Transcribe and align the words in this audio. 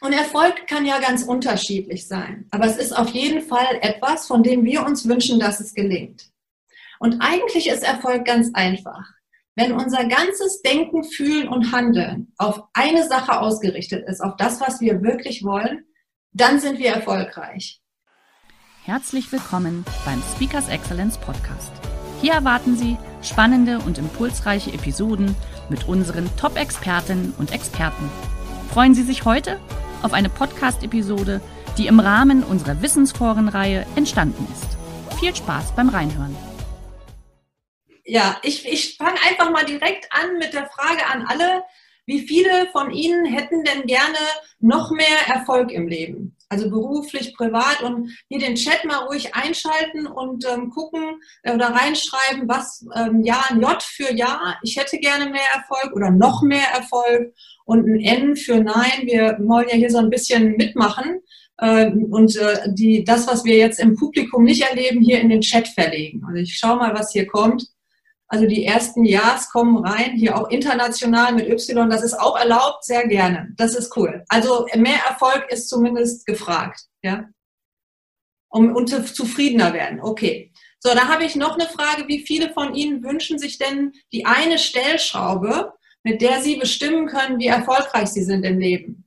Und 0.00 0.12
Erfolg 0.12 0.68
kann 0.68 0.86
ja 0.86 1.00
ganz 1.00 1.24
unterschiedlich 1.24 2.06
sein. 2.06 2.46
Aber 2.50 2.66
es 2.66 2.76
ist 2.76 2.96
auf 2.96 3.08
jeden 3.10 3.42
Fall 3.42 3.78
etwas, 3.80 4.26
von 4.26 4.42
dem 4.42 4.64
wir 4.64 4.84
uns 4.86 5.08
wünschen, 5.08 5.40
dass 5.40 5.58
es 5.58 5.74
gelingt. 5.74 6.30
Und 7.00 7.20
eigentlich 7.20 7.68
ist 7.68 7.82
Erfolg 7.82 8.24
ganz 8.24 8.50
einfach. 8.54 9.04
Wenn 9.56 9.72
unser 9.72 10.04
ganzes 10.04 10.62
Denken, 10.62 11.02
Fühlen 11.02 11.48
und 11.48 11.72
Handeln 11.72 12.32
auf 12.38 12.62
eine 12.74 13.08
Sache 13.08 13.40
ausgerichtet 13.40 14.08
ist, 14.08 14.20
auf 14.20 14.36
das, 14.36 14.60
was 14.60 14.80
wir 14.80 15.02
wirklich 15.02 15.42
wollen, 15.42 15.84
dann 16.32 16.60
sind 16.60 16.78
wir 16.78 16.90
erfolgreich. 16.90 17.80
Herzlich 18.84 19.30
willkommen 19.32 19.84
beim 20.04 20.22
Speakers 20.34 20.68
Excellence 20.68 21.18
Podcast. 21.18 21.72
Hier 22.20 22.34
erwarten 22.34 22.76
Sie 22.76 22.96
spannende 23.22 23.80
und 23.80 23.98
impulsreiche 23.98 24.72
Episoden 24.72 25.34
mit 25.68 25.88
unseren 25.88 26.30
Top-Expertinnen 26.36 27.34
und 27.36 27.52
Experten. 27.52 28.08
Freuen 28.72 28.94
Sie 28.94 29.02
sich 29.02 29.24
heute 29.24 29.58
auf 30.02 30.12
eine 30.12 30.28
Podcast-Episode, 30.28 31.40
die 31.76 31.86
im 31.86 32.00
Rahmen 32.00 32.42
unserer 32.42 32.80
Wissensforenreihe 32.82 33.86
entstanden 33.96 34.46
ist. 34.52 35.18
Viel 35.18 35.34
Spaß 35.34 35.74
beim 35.74 35.88
Reinhören. 35.88 36.36
Ja, 38.04 38.38
ich, 38.42 38.66
ich 38.66 38.96
fange 38.96 39.18
einfach 39.28 39.50
mal 39.50 39.64
direkt 39.64 40.08
an 40.10 40.38
mit 40.38 40.54
der 40.54 40.66
Frage 40.66 41.06
an 41.06 41.26
alle, 41.28 41.62
wie 42.08 42.26
viele 42.26 42.66
von 42.72 42.90
Ihnen 42.90 43.26
hätten 43.26 43.64
denn 43.64 43.82
gerne 43.82 44.16
noch 44.60 44.90
mehr 44.90 45.28
Erfolg 45.28 45.70
im 45.70 45.88
Leben? 45.88 46.34
Also 46.48 46.70
beruflich, 46.70 47.36
privat 47.36 47.82
und 47.82 48.10
hier 48.30 48.38
den 48.38 48.54
Chat 48.54 48.86
mal 48.86 49.04
ruhig 49.04 49.34
einschalten 49.34 50.06
und 50.06 50.46
ähm, 50.46 50.70
gucken 50.70 51.20
äh, 51.42 51.52
oder 51.52 51.68
reinschreiben, 51.68 52.48
was 52.48 52.86
ähm, 52.96 53.22
ja, 53.22 53.44
J 53.54 53.82
für 53.82 54.10
Ja, 54.14 54.56
ich 54.62 54.78
hätte 54.78 54.96
gerne 54.96 55.26
mehr 55.26 55.52
Erfolg 55.54 55.94
oder 55.94 56.10
noch 56.10 56.40
mehr 56.40 56.70
Erfolg 56.72 57.34
und 57.68 57.86
ein 57.86 58.00
N 58.00 58.34
für 58.34 58.60
Nein. 58.60 59.02
Wir 59.04 59.36
wollen 59.40 59.68
ja 59.68 59.76
hier 59.76 59.90
so 59.90 59.98
ein 59.98 60.08
bisschen 60.08 60.56
mitmachen 60.56 61.20
äh, 61.58 61.90
und 61.90 62.34
äh, 62.36 62.72
die, 62.72 63.04
das, 63.04 63.26
was 63.26 63.44
wir 63.44 63.56
jetzt 63.56 63.78
im 63.78 63.94
Publikum 63.94 64.44
nicht 64.44 64.62
erleben, 64.62 65.02
hier 65.02 65.20
in 65.20 65.28
den 65.28 65.42
Chat 65.42 65.68
verlegen. 65.68 66.24
Also 66.26 66.40
ich 66.40 66.56
schaue 66.56 66.76
mal, 66.76 66.94
was 66.94 67.12
hier 67.12 67.26
kommt. 67.26 67.66
Also 68.26 68.46
die 68.46 68.64
ersten 68.64 69.04
Ja's 69.04 69.50
kommen 69.50 69.84
rein, 69.84 70.12
hier 70.12 70.38
auch 70.38 70.48
international 70.48 71.34
mit 71.34 71.48
Y, 71.48 71.90
das 71.90 72.02
ist 72.02 72.18
auch 72.18 72.38
erlaubt, 72.38 72.84
sehr 72.84 73.06
gerne. 73.06 73.50
Das 73.56 73.74
ist 73.74 73.94
cool. 73.96 74.24
Also 74.28 74.66
mehr 74.74 75.00
Erfolg 75.06 75.46
ist 75.50 75.68
zumindest 75.68 76.24
gefragt, 76.24 76.80
ja. 77.02 77.26
Um, 78.50 78.74
und 78.74 78.88
zufriedener 78.88 79.74
werden. 79.74 80.00
Okay. 80.00 80.52
So, 80.80 80.94
da 80.94 81.08
habe 81.08 81.24
ich 81.24 81.36
noch 81.36 81.58
eine 81.58 81.68
Frage. 81.68 82.08
Wie 82.08 82.20
viele 82.20 82.50
von 82.50 82.74
Ihnen 82.74 83.02
wünschen 83.02 83.38
sich 83.38 83.58
denn 83.58 83.92
die 84.10 84.24
eine 84.24 84.58
Stellschraube, 84.58 85.74
mit 86.08 86.22
der 86.22 86.40
Sie 86.40 86.56
bestimmen 86.56 87.06
können, 87.06 87.38
wie 87.38 87.48
erfolgreich 87.48 88.08
Sie 88.08 88.22
sind 88.22 88.42
im 88.44 88.58
Leben? 88.58 89.06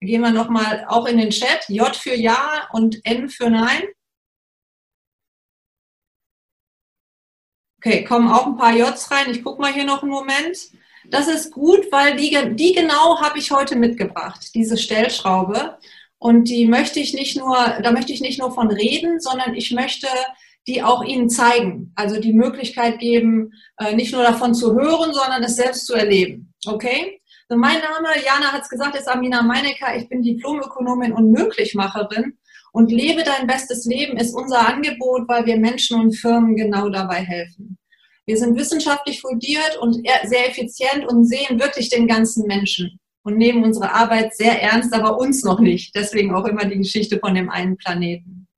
Gehen 0.00 0.22
wir 0.22 0.30
nochmal 0.30 0.86
auch 0.88 1.04
in 1.04 1.18
den 1.18 1.28
Chat. 1.28 1.68
J 1.68 1.94
für 1.94 2.14
Ja 2.14 2.66
und 2.72 3.04
N 3.04 3.28
für 3.28 3.50
Nein. 3.50 3.82
Okay, 7.76 8.04
kommen 8.04 8.30
auch 8.30 8.46
ein 8.46 8.56
paar 8.56 8.74
Js 8.74 9.10
rein. 9.10 9.30
Ich 9.30 9.44
gucke 9.44 9.60
mal 9.60 9.72
hier 9.72 9.84
noch 9.84 10.02
einen 10.02 10.10
Moment. 10.10 10.70
Das 11.10 11.28
ist 11.28 11.52
gut, 11.52 11.92
weil 11.92 12.16
die, 12.16 12.54
die 12.54 12.72
genau 12.72 13.20
habe 13.20 13.38
ich 13.38 13.50
heute 13.50 13.76
mitgebracht, 13.76 14.54
diese 14.54 14.78
Stellschraube. 14.78 15.78
Und 16.16 16.44
die 16.44 16.66
möchte 16.66 17.00
ich 17.00 17.12
nicht 17.12 17.36
nur, 17.36 17.54
da 17.82 17.92
möchte 17.92 18.14
ich 18.14 18.22
nicht 18.22 18.38
nur 18.38 18.52
von 18.52 18.70
reden, 18.70 19.20
sondern 19.20 19.54
ich 19.54 19.72
möchte 19.72 20.08
die 20.68 20.82
auch 20.82 21.02
Ihnen 21.02 21.30
zeigen. 21.30 21.92
Also 21.96 22.20
die 22.20 22.34
Möglichkeit 22.34 22.98
geben, 22.98 23.52
äh, 23.78 23.96
nicht 23.96 24.12
nur 24.12 24.22
davon 24.22 24.54
zu 24.54 24.74
hören, 24.74 25.12
sondern 25.12 25.42
es 25.42 25.56
selbst 25.56 25.86
zu 25.86 25.94
erleben. 25.94 26.52
Okay? 26.66 27.20
So, 27.48 27.56
mein 27.56 27.80
Name, 27.80 28.08
Jana 28.24 28.52
hat 28.52 28.62
es 28.62 28.68
gesagt, 28.68 28.94
ist 28.94 29.08
Amina 29.08 29.42
Meinecker. 29.42 29.96
Ich 29.96 30.08
bin 30.08 30.22
Diplomökonomin 30.22 31.12
und 31.12 31.32
Möglichmacherin. 31.32 32.38
Und 32.72 32.92
lebe 32.92 33.24
dein 33.24 33.46
bestes 33.46 33.86
Leben 33.86 34.18
ist 34.18 34.34
unser 34.34 34.68
Angebot, 34.68 35.26
weil 35.26 35.46
wir 35.46 35.56
Menschen 35.56 35.98
und 35.98 36.12
Firmen 36.12 36.54
genau 36.54 36.90
dabei 36.90 37.24
helfen. 37.24 37.78
Wir 38.26 38.36
sind 38.36 38.58
wissenschaftlich 38.58 39.22
fundiert 39.22 39.78
und 39.80 40.06
sehr 40.26 40.50
effizient 40.50 41.06
und 41.08 41.24
sehen 41.24 41.58
wirklich 41.58 41.88
den 41.88 42.06
ganzen 42.06 42.46
Menschen 42.46 43.00
und 43.22 43.38
nehmen 43.38 43.64
unsere 43.64 43.94
Arbeit 43.94 44.36
sehr 44.36 44.62
ernst, 44.62 44.92
aber 44.92 45.18
uns 45.18 45.42
noch 45.44 45.60
nicht. 45.60 45.96
Deswegen 45.96 46.34
auch 46.34 46.44
immer 46.44 46.66
die 46.66 46.76
Geschichte 46.76 47.18
von 47.18 47.34
dem 47.34 47.48
einen 47.48 47.78
Planeten. 47.78 48.48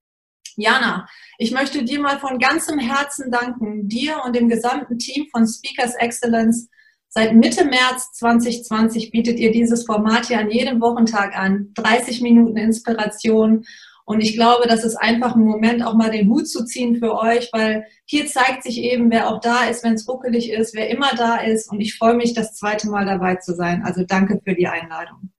Jana, 0.56 1.08
ich 1.42 1.52
möchte 1.52 1.82
dir 1.82 2.00
mal 2.00 2.18
von 2.18 2.38
ganzem 2.38 2.78
Herzen 2.78 3.30
danken, 3.30 3.88
dir 3.88 4.20
und 4.26 4.36
dem 4.36 4.50
gesamten 4.50 4.98
Team 4.98 5.26
von 5.30 5.46
Speakers 5.46 5.94
Excellence. 5.94 6.68
Seit 7.08 7.34
Mitte 7.34 7.64
März 7.64 8.12
2020 8.12 9.10
bietet 9.10 9.40
ihr 9.40 9.50
dieses 9.50 9.86
Format 9.86 10.26
hier 10.26 10.38
an 10.38 10.50
jedem 10.50 10.82
Wochentag 10.82 11.34
an. 11.34 11.72
30 11.76 12.20
Minuten 12.20 12.58
Inspiration. 12.58 13.64
Und 14.04 14.20
ich 14.20 14.34
glaube, 14.34 14.68
das 14.68 14.84
ist 14.84 14.96
einfach 14.96 15.34
ein 15.34 15.46
Moment, 15.46 15.82
auch 15.82 15.94
mal 15.94 16.10
den 16.10 16.28
Hut 16.28 16.46
zu 16.46 16.66
ziehen 16.66 16.96
für 16.96 17.18
euch, 17.18 17.48
weil 17.54 17.86
hier 18.04 18.26
zeigt 18.26 18.62
sich 18.62 18.76
eben, 18.76 19.10
wer 19.10 19.30
auch 19.30 19.40
da 19.40 19.64
ist, 19.64 19.82
wenn 19.82 19.94
es 19.94 20.06
ruckelig 20.06 20.50
ist, 20.50 20.74
wer 20.74 20.90
immer 20.90 21.14
da 21.16 21.36
ist. 21.36 21.72
Und 21.72 21.80
ich 21.80 21.96
freue 21.96 22.16
mich, 22.16 22.34
das 22.34 22.54
zweite 22.54 22.90
Mal 22.90 23.06
dabei 23.06 23.36
zu 23.36 23.54
sein. 23.54 23.82
Also 23.82 24.04
danke 24.04 24.42
für 24.44 24.54
die 24.54 24.68
Einladung. 24.68 25.32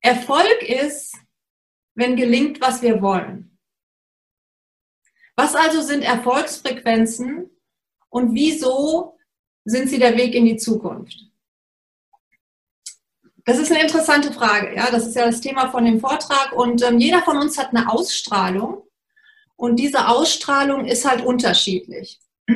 Erfolg 0.00 0.62
ist, 0.62 1.16
wenn 1.96 2.14
gelingt, 2.14 2.60
was 2.60 2.80
wir 2.80 3.02
wollen. 3.02 3.50
Was 5.36 5.54
also 5.54 5.82
sind 5.82 6.02
Erfolgsfrequenzen 6.02 7.50
und 8.08 8.34
wieso 8.34 9.18
sind 9.64 9.88
sie 9.88 9.98
der 9.98 10.16
Weg 10.16 10.34
in 10.34 10.44
die 10.44 10.56
Zukunft? 10.56 11.16
Das 13.44 13.58
ist 13.58 13.70
eine 13.70 13.82
interessante 13.82 14.32
Frage. 14.32 14.74
Ja, 14.74 14.90
das 14.90 15.06
ist 15.06 15.16
ja 15.16 15.26
das 15.26 15.40
Thema 15.40 15.70
von 15.70 15.84
dem 15.84 16.00
Vortrag. 16.00 16.52
Und 16.52 16.82
ähm, 16.82 16.98
jeder 16.98 17.20
von 17.22 17.36
uns 17.36 17.58
hat 17.58 17.74
eine 17.74 17.90
Ausstrahlung. 17.90 18.82
Und 19.56 19.76
diese 19.76 20.08
Ausstrahlung 20.08 20.86
ist 20.86 21.04
halt 21.08 21.24
unterschiedlich. 21.24 22.20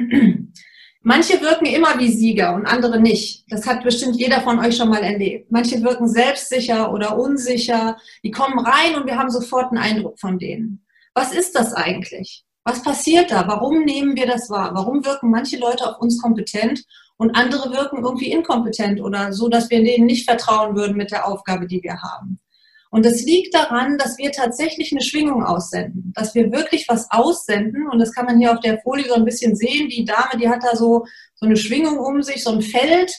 Manche 1.03 1.41
wirken 1.41 1.67
immer 1.67 1.99
wie 1.99 2.11
Sieger 2.11 2.55
und 2.55 2.67
andere 2.67 3.01
nicht. 3.01 3.45
Das 3.51 3.67
hat 3.67 3.85
bestimmt 3.85 4.17
jeder 4.17 4.41
von 4.41 4.59
euch 4.59 4.77
schon 4.77 4.89
mal 4.89 5.03
erlebt. 5.03 5.51
Manche 5.51 5.83
wirken 5.83 6.09
selbstsicher 6.09 6.93
oder 6.93 7.19
unsicher. 7.19 7.99
Die 8.23 8.31
kommen 8.31 8.59
rein 8.59 8.97
und 8.97 9.07
wir 9.07 9.17
haben 9.17 9.31
sofort 9.31 9.71
einen 9.71 9.79
Eindruck 9.79 10.19
von 10.19 10.39
denen. 10.39 10.85
Was 11.15 11.33
ist 11.33 11.55
das 11.55 11.73
eigentlich? 11.75 12.45
Was 12.69 12.83
passiert 12.83 13.31
da? 13.31 13.49
Warum 13.49 13.85
nehmen 13.85 14.15
wir 14.15 14.27
das 14.27 14.51
wahr? 14.51 14.73
Warum 14.75 15.03
wirken 15.03 15.31
manche 15.31 15.57
Leute 15.57 15.89
auf 15.89 16.03
uns 16.03 16.21
kompetent 16.21 16.85
und 17.17 17.35
andere 17.35 17.73
wirken 17.73 18.05
irgendwie 18.05 18.31
inkompetent 18.31 19.01
oder 19.01 19.33
so, 19.33 19.49
dass 19.49 19.71
wir 19.71 19.83
denen 19.83 20.05
nicht 20.05 20.29
vertrauen 20.29 20.77
würden 20.77 20.95
mit 20.95 21.11
der 21.11 21.27
Aufgabe, 21.27 21.67
die 21.67 21.83
wir 21.83 22.03
haben? 22.03 22.39
Und 22.91 23.07
es 23.07 23.25
liegt 23.25 23.55
daran, 23.55 23.97
dass 23.97 24.19
wir 24.19 24.33
tatsächlich 24.33 24.93
eine 24.93 25.01
Schwingung 25.01 25.43
aussenden, 25.45 26.13
dass 26.15 26.35
wir 26.35 26.53
wirklich 26.53 26.87
was 26.91 27.11
aussenden. 27.11 27.89
Und 27.89 28.01
das 28.01 28.13
kann 28.13 28.27
man 28.27 28.39
hier 28.39 28.53
auf 28.53 28.61
der 28.61 28.79
Folie 28.83 29.09
so 29.09 29.15
ein 29.15 29.25
bisschen 29.25 29.57
sehen. 29.57 29.89
Die 29.89 30.05
Dame, 30.05 30.39
die 30.39 30.51
hat 30.51 30.63
da 30.63 30.77
so, 30.77 31.07
so 31.37 31.47
eine 31.47 31.57
Schwingung 31.57 31.99
um 31.99 32.23
sich, 32.23 32.45
so 32.45 32.51
ein 32.51 32.61
Feld. 32.61 33.19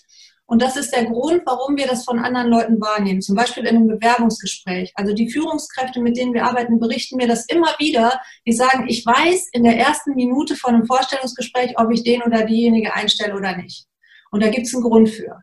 Und 0.50 0.64
das 0.64 0.76
ist 0.78 0.92
der 0.96 1.06
Grund, 1.06 1.44
warum 1.46 1.78
wir 1.78 1.86
das 1.86 2.06
von 2.06 2.18
anderen 2.18 2.48
Leuten 2.48 2.82
wahrnehmen. 2.82 3.22
Zum 3.22 3.36
Beispiel 3.36 3.66
in 3.66 3.76
einem 3.76 3.88
Bewerbungsgespräch. 3.88 4.92
Also 4.96 5.14
die 5.14 5.30
Führungskräfte, 5.30 6.02
mit 6.02 6.18
denen 6.18 6.34
wir 6.34 6.44
arbeiten, 6.44 6.80
berichten 6.80 7.18
mir 7.18 7.28
das 7.28 7.46
immer 7.46 7.76
wieder. 7.78 8.20
Die 8.48 8.54
sagen, 8.54 8.88
ich 8.88 9.06
weiß 9.06 9.50
in 9.52 9.64
der 9.64 9.78
ersten 9.78 10.16
Minute 10.16 10.56
von 10.56 10.74
einem 10.74 10.88
Vorstellungsgespräch, 10.88 11.78
ob 11.78 11.92
ich 11.92 12.04
den 12.04 12.24
oder 12.24 12.46
diejenige 12.46 12.96
einstelle 12.96 13.36
oder 13.36 13.56
nicht. 13.58 13.86
Und 14.32 14.42
da 14.42 14.50
gibt 14.50 14.66
es 14.66 14.74
einen 14.74 14.82
Grund 14.82 15.10
für. 15.10 15.40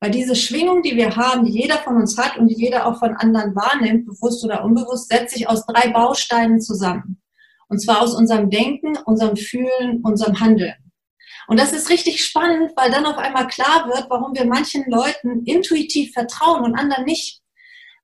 Weil 0.00 0.12
diese 0.12 0.36
Schwingung, 0.36 0.82
die 0.82 0.94
wir 0.94 1.16
haben, 1.16 1.46
die 1.46 1.60
jeder 1.60 1.78
von 1.78 1.96
uns 1.96 2.16
hat 2.16 2.38
und 2.38 2.46
die 2.46 2.56
jeder 2.56 2.86
auch 2.86 3.00
von 3.00 3.16
anderen 3.16 3.56
wahrnimmt, 3.56 4.06
bewusst 4.06 4.44
oder 4.44 4.64
unbewusst, 4.64 5.08
setzt 5.08 5.34
sich 5.34 5.48
aus 5.48 5.66
drei 5.66 5.88
Bausteinen 5.88 6.60
zusammen. 6.60 7.20
Und 7.68 7.80
zwar 7.80 8.02
aus 8.02 8.14
unserem 8.14 8.50
Denken, 8.50 8.96
unserem 9.04 9.36
Fühlen, 9.36 10.00
unserem 10.04 10.38
Handeln. 10.38 10.74
Und 11.46 11.60
das 11.60 11.72
ist 11.72 11.90
richtig 11.90 12.24
spannend, 12.24 12.72
weil 12.76 12.90
dann 12.90 13.06
auf 13.06 13.18
einmal 13.18 13.46
klar 13.46 13.88
wird, 13.88 14.06
warum 14.08 14.34
wir 14.34 14.46
manchen 14.46 14.84
Leuten 14.88 15.44
intuitiv 15.44 16.12
vertrauen 16.12 16.64
und 16.64 16.74
anderen 16.74 17.04
nicht. 17.04 17.40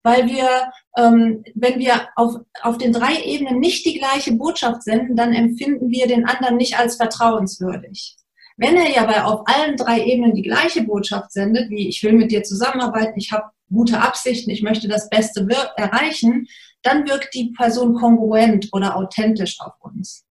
Weil 0.03 0.27
wir, 0.27 0.71
ähm, 0.97 1.45
wenn 1.55 1.79
wir 1.79 2.09
auf, 2.17 2.37
auf 2.63 2.79
den 2.79 2.93
drei 2.93 3.23
Ebenen 3.23 3.61
nicht 3.61 3.85
die 3.85 3.99
gleiche 3.99 4.33
Botschaft 4.33 4.83
senden, 4.83 5.15
dann 5.15 5.35
empfinden 5.35 5.91
wir 5.91 6.07
den 6.07 6.25
anderen 6.27 6.57
nicht 6.57 6.79
als 6.79 6.97
vertrauenswürdig. 6.97 8.17
Wenn 8.57 8.77
er 8.77 8.91
ja 8.91 9.05
bei 9.05 9.23
auf 9.25 9.43
allen 9.47 9.77
drei 9.77 10.05
Ebenen 10.05 10.35
die 10.35 10.43
gleiche 10.43 10.83
Botschaft 10.83 11.33
sendet, 11.33 11.71
wie 11.71 11.89
ich 11.89 12.03
will 12.03 12.13
mit 12.13 12.31
dir 12.31 12.43
zusammenarbeiten, 12.43 13.19
ich 13.19 13.33
habe 13.33 13.51
gute 13.73 14.01
Absichten, 14.01 14.51
ich 14.51 14.63
möchte 14.63 14.89
das 14.89 15.09
Beste 15.09 15.47
erreichen, 15.77 16.47
dann 16.83 17.09
wirkt 17.09 17.35
die 17.35 17.53
Person 17.57 17.95
kongruent 17.95 18.69
oder 18.73 18.97
authentisch 18.97 19.59
auf 19.61 19.73
uns. 19.81 20.25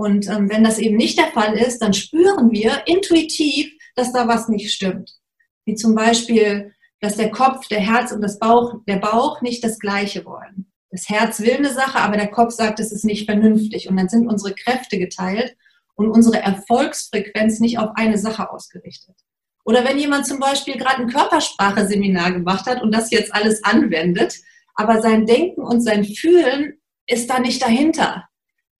Und 0.00 0.28
ähm, 0.28 0.48
wenn 0.48 0.64
das 0.64 0.78
eben 0.78 0.96
nicht 0.96 1.18
der 1.18 1.26
Fall 1.26 1.58
ist, 1.58 1.80
dann 1.80 1.92
spüren 1.92 2.52
wir 2.52 2.84
intuitiv, 2.86 3.70
dass 3.96 4.14
da 4.14 4.26
was 4.26 4.48
nicht 4.48 4.72
stimmt. 4.72 5.12
Wie 5.66 5.74
zum 5.74 5.94
Beispiel, 5.94 6.72
dass 7.00 7.16
der 7.16 7.30
Kopf, 7.30 7.68
der 7.68 7.80
Herz 7.80 8.10
und 8.10 8.22
das 8.22 8.38
Bauch, 8.38 8.76
der 8.88 8.96
Bauch 8.96 9.42
nicht 9.42 9.62
das 9.62 9.78
Gleiche 9.78 10.24
wollen. 10.24 10.72
Das 10.90 11.10
Herz 11.10 11.40
will 11.40 11.52
eine 11.52 11.74
Sache, 11.74 11.98
aber 11.98 12.16
der 12.16 12.28
Kopf 12.28 12.54
sagt, 12.54 12.80
es 12.80 12.92
ist 12.92 13.04
nicht 13.04 13.26
vernünftig. 13.26 13.90
Und 13.90 13.98
dann 13.98 14.08
sind 14.08 14.26
unsere 14.26 14.54
Kräfte 14.54 14.98
geteilt 14.98 15.54
und 15.96 16.08
unsere 16.08 16.38
Erfolgsfrequenz 16.38 17.60
nicht 17.60 17.78
auf 17.78 17.90
eine 17.94 18.16
Sache 18.16 18.50
ausgerichtet. 18.50 19.16
Oder 19.66 19.84
wenn 19.84 19.98
jemand 19.98 20.26
zum 20.26 20.38
Beispiel 20.38 20.78
gerade 20.78 21.02
ein 21.02 21.10
Körpersprache-Seminar 21.10 22.32
gemacht 22.32 22.64
hat 22.64 22.82
und 22.82 22.90
das 22.90 23.10
jetzt 23.10 23.34
alles 23.34 23.62
anwendet, 23.64 24.36
aber 24.76 25.02
sein 25.02 25.26
Denken 25.26 25.60
und 25.60 25.82
sein 25.82 26.04
Fühlen 26.06 26.80
ist 27.06 27.28
da 27.28 27.38
nicht 27.38 27.60
dahinter, 27.60 28.29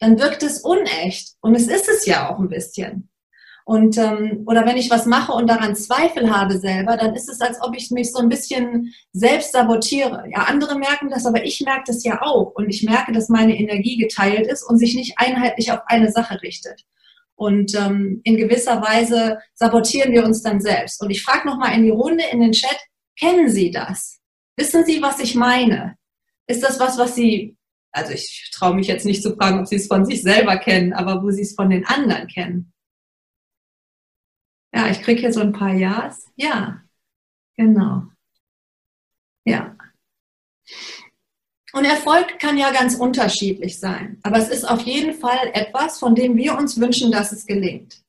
dann 0.01 0.19
wirkt 0.19 0.43
es 0.43 0.61
unecht. 0.63 1.35
Und 1.41 1.55
es 1.55 1.69
ist 1.69 1.89
es 1.89 2.07
ja 2.07 2.31
auch 2.31 2.39
ein 2.39 2.49
bisschen. 2.49 3.11
Und, 3.65 3.99
ähm, 3.99 4.43
oder 4.47 4.67
wenn 4.67 4.77
ich 4.77 4.91
was 4.91 5.07
mache 5.07 5.33
und 5.33 5.49
daran 5.49 5.77
Zweifel 5.77 6.35
habe 6.35 6.59
selber, 6.59 6.97
dann 6.97 7.15
ist 7.15 7.29
es, 7.29 7.41
als 7.41 7.63
ob 7.63 7.77
ich 7.77 7.91
mich 7.93 8.11
so 8.11 8.19
ein 8.19 8.29
bisschen 8.29 8.93
selbst 9.13 9.53
sabotiere. 9.53 10.25
Ja, 10.29 10.45
andere 10.45 10.77
merken 10.77 11.09
das, 11.09 11.25
aber 11.25 11.45
ich 11.45 11.61
merke 11.61 11.85
das 11.87 12.03
ja 12.03 12.21
auch. 12.23 12.53
Und 12.57 12.69
ich 12.69 12.83
merke, 12.83 13.13
dass 13.13 13.29
meine 13.29 13.57
Energie 13.57 13.97
geteilt 13.97 14.49
ist 14.49 14.65
und 14.65 14.79
sich 14.79 14.97
nicht 14.97 15.15
einheitlich 15.19 15.71
auf 15.71 15.81
eine 15.87 16.11
Sache 16.11 16.43
richtet. 16.43 16.85
Und 17.37 17.75
ähm, 17.77 18.21
in 18.25 18.37
gewisser 18.39 18.83
Weise 18.83 19.39
sabotieren 19.55 20.13
wir 20.13 20.25
uns 20.25 20.43
dann 20.43 20.61
selbst. 20.61 21.01
Und 21.03 21.11
ich 21.11 21.23
frage 21.23 21.47
nochmal 21.47 21.75
in 21.75 21.85
die 21.85 21.91
Runde, 21.91 22.25
in 22.33 22.41
den 22.41 22.53
Chat, 22.53 22.77
kennen 23.19 23.49
Sie 23.49 23.71
das? 23.71 24.19
Wissen 24.57 24.85
Sie, 24.85 25.01
was 25.01 25.21
ich 25.21 25.35
meine? 25.35 25.97
Ist 26.47 26.63
das 26.63 26.81
was, 26.81 26.99
was 26.99 27.15
Sie, 27.15 27.57
also 27.93 28.13
ich 28.13 28.51
traue 28.53 28.75
mich 28.75 28.87
jetzt 28.87 29.05
nicht 29.05 29.23
zu 29.23 29.35
fragen, 29.35 29.61
ob 29.61 29.67
Sie 29.67 29.77
es 29.77 29.87
von 29.87 30.05
sich 30.05 30.23
selber 30.23 30.57
kennen, 30.57 30.93
aber 30.93 31.23
wo 31.23 31.31
Sie 31.31 31.43
es 31.43 31.55
von 31.55 31.71
den 31.71 31.87
anderen 31.87 32.29
kennen? 32.29 32.73
Ja, 34.73 34.89
ich 34.89 35.03
kriege 35.03 35.21
hier 35.21 35.33
so 35.33 35.41
ein 35.41 35.53
paar 35.53 35.75
Ja's. 35.75 36.29
Ja, 36.37 36.83
genau. 37.57 38.05
Ja. 39.45 39.77
Und 41.73 41.85
Erfolg 41.85 42.39
kann 42.39 42.59
ja 42.59 42.73
ganz 42.73 42.97
unterschiedlich 42.97 43.79
sein, 43.79 44.19
aber 44.23 44.39
es 44.39 44.49
ist 44.49 44.69
auf 44.69 44.83
jeden 44.83 45.15
Fall 45.15 45.51
etwas, 45.53 45.99
von 45.99 46.15
dem 46.15 46.37
wir 46.37 46.57
uns 46.57 46.81
wünschen, 46.81 47.13
dass 47.13 47.33
es 47.33 47.47
gelingt. 47.47 48.03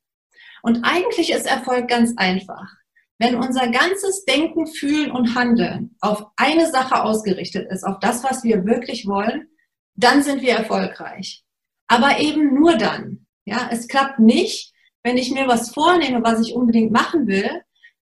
Und 0.64 0.84
eigentlich 0.84 1.32
ist 1.32 1.46
Erfolg 1.46 1.88
ganz 1.88 2.14
einfach. 2.18 2.76
Wenn 3.20 3.36
unser 3.36 3.68
ganzes 3.70 4.26
Denken, 4.26 4.66
Fühlen 4.66 5.12
und 5.12 5.36
Handeln 5.36 5.96
auf 6.02 6.26
eine 6.38 6.72
Sache 6.72 7.04
ausgerichtet 7.04 7.72
ist, 7.72 7.84
auf 7.84 8.00
das, 8.00 8.24
was 8.24 8.44
wir 8.44 8.66
wirklich 8.66 9.06
wollen, 9.06 9.48
dann 9.96 10.24
sind 10.24 10.42
wir 10.42 10.54
erfolgreich. 10.54 11.44
Aber 11.88 12.20
eben 12.20 12.54
nur 12.54 12.78
dann. 12.78 13.26
Ja, 13.46 13.70
es 13.72 13.88
klappt 13.88 14.20
nicht, 14.20 14.74
wenn 15.04 15.18
ich 15.18 15.32
mir 15.32 15.48
was 15.48 15.74
vornehme, 15.74 16.24
was 16.24 16.46
ich 16.46 16.54
unbedingt 16.54 16.92
machen 16.92 17.28
will, 17.28 17.50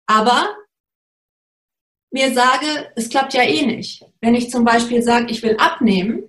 aber 0.07 0.55
mir 2.11 2.33
sage, 2.33 2.93
es 2.95 3.09
klappt 3.09 3.35
ja 3.35 3.43
eh 3.43 3.67
nicht. 3.67 4.05
Wenn 4.21 4.37
ich 4.37 4.51
zum 4.51 4.65
Beispiel 4.65 5.03
sage, 5.03 5.27
ich 5.31 5.43
will 5.43 5.57
abnehmen, 5.59 6.23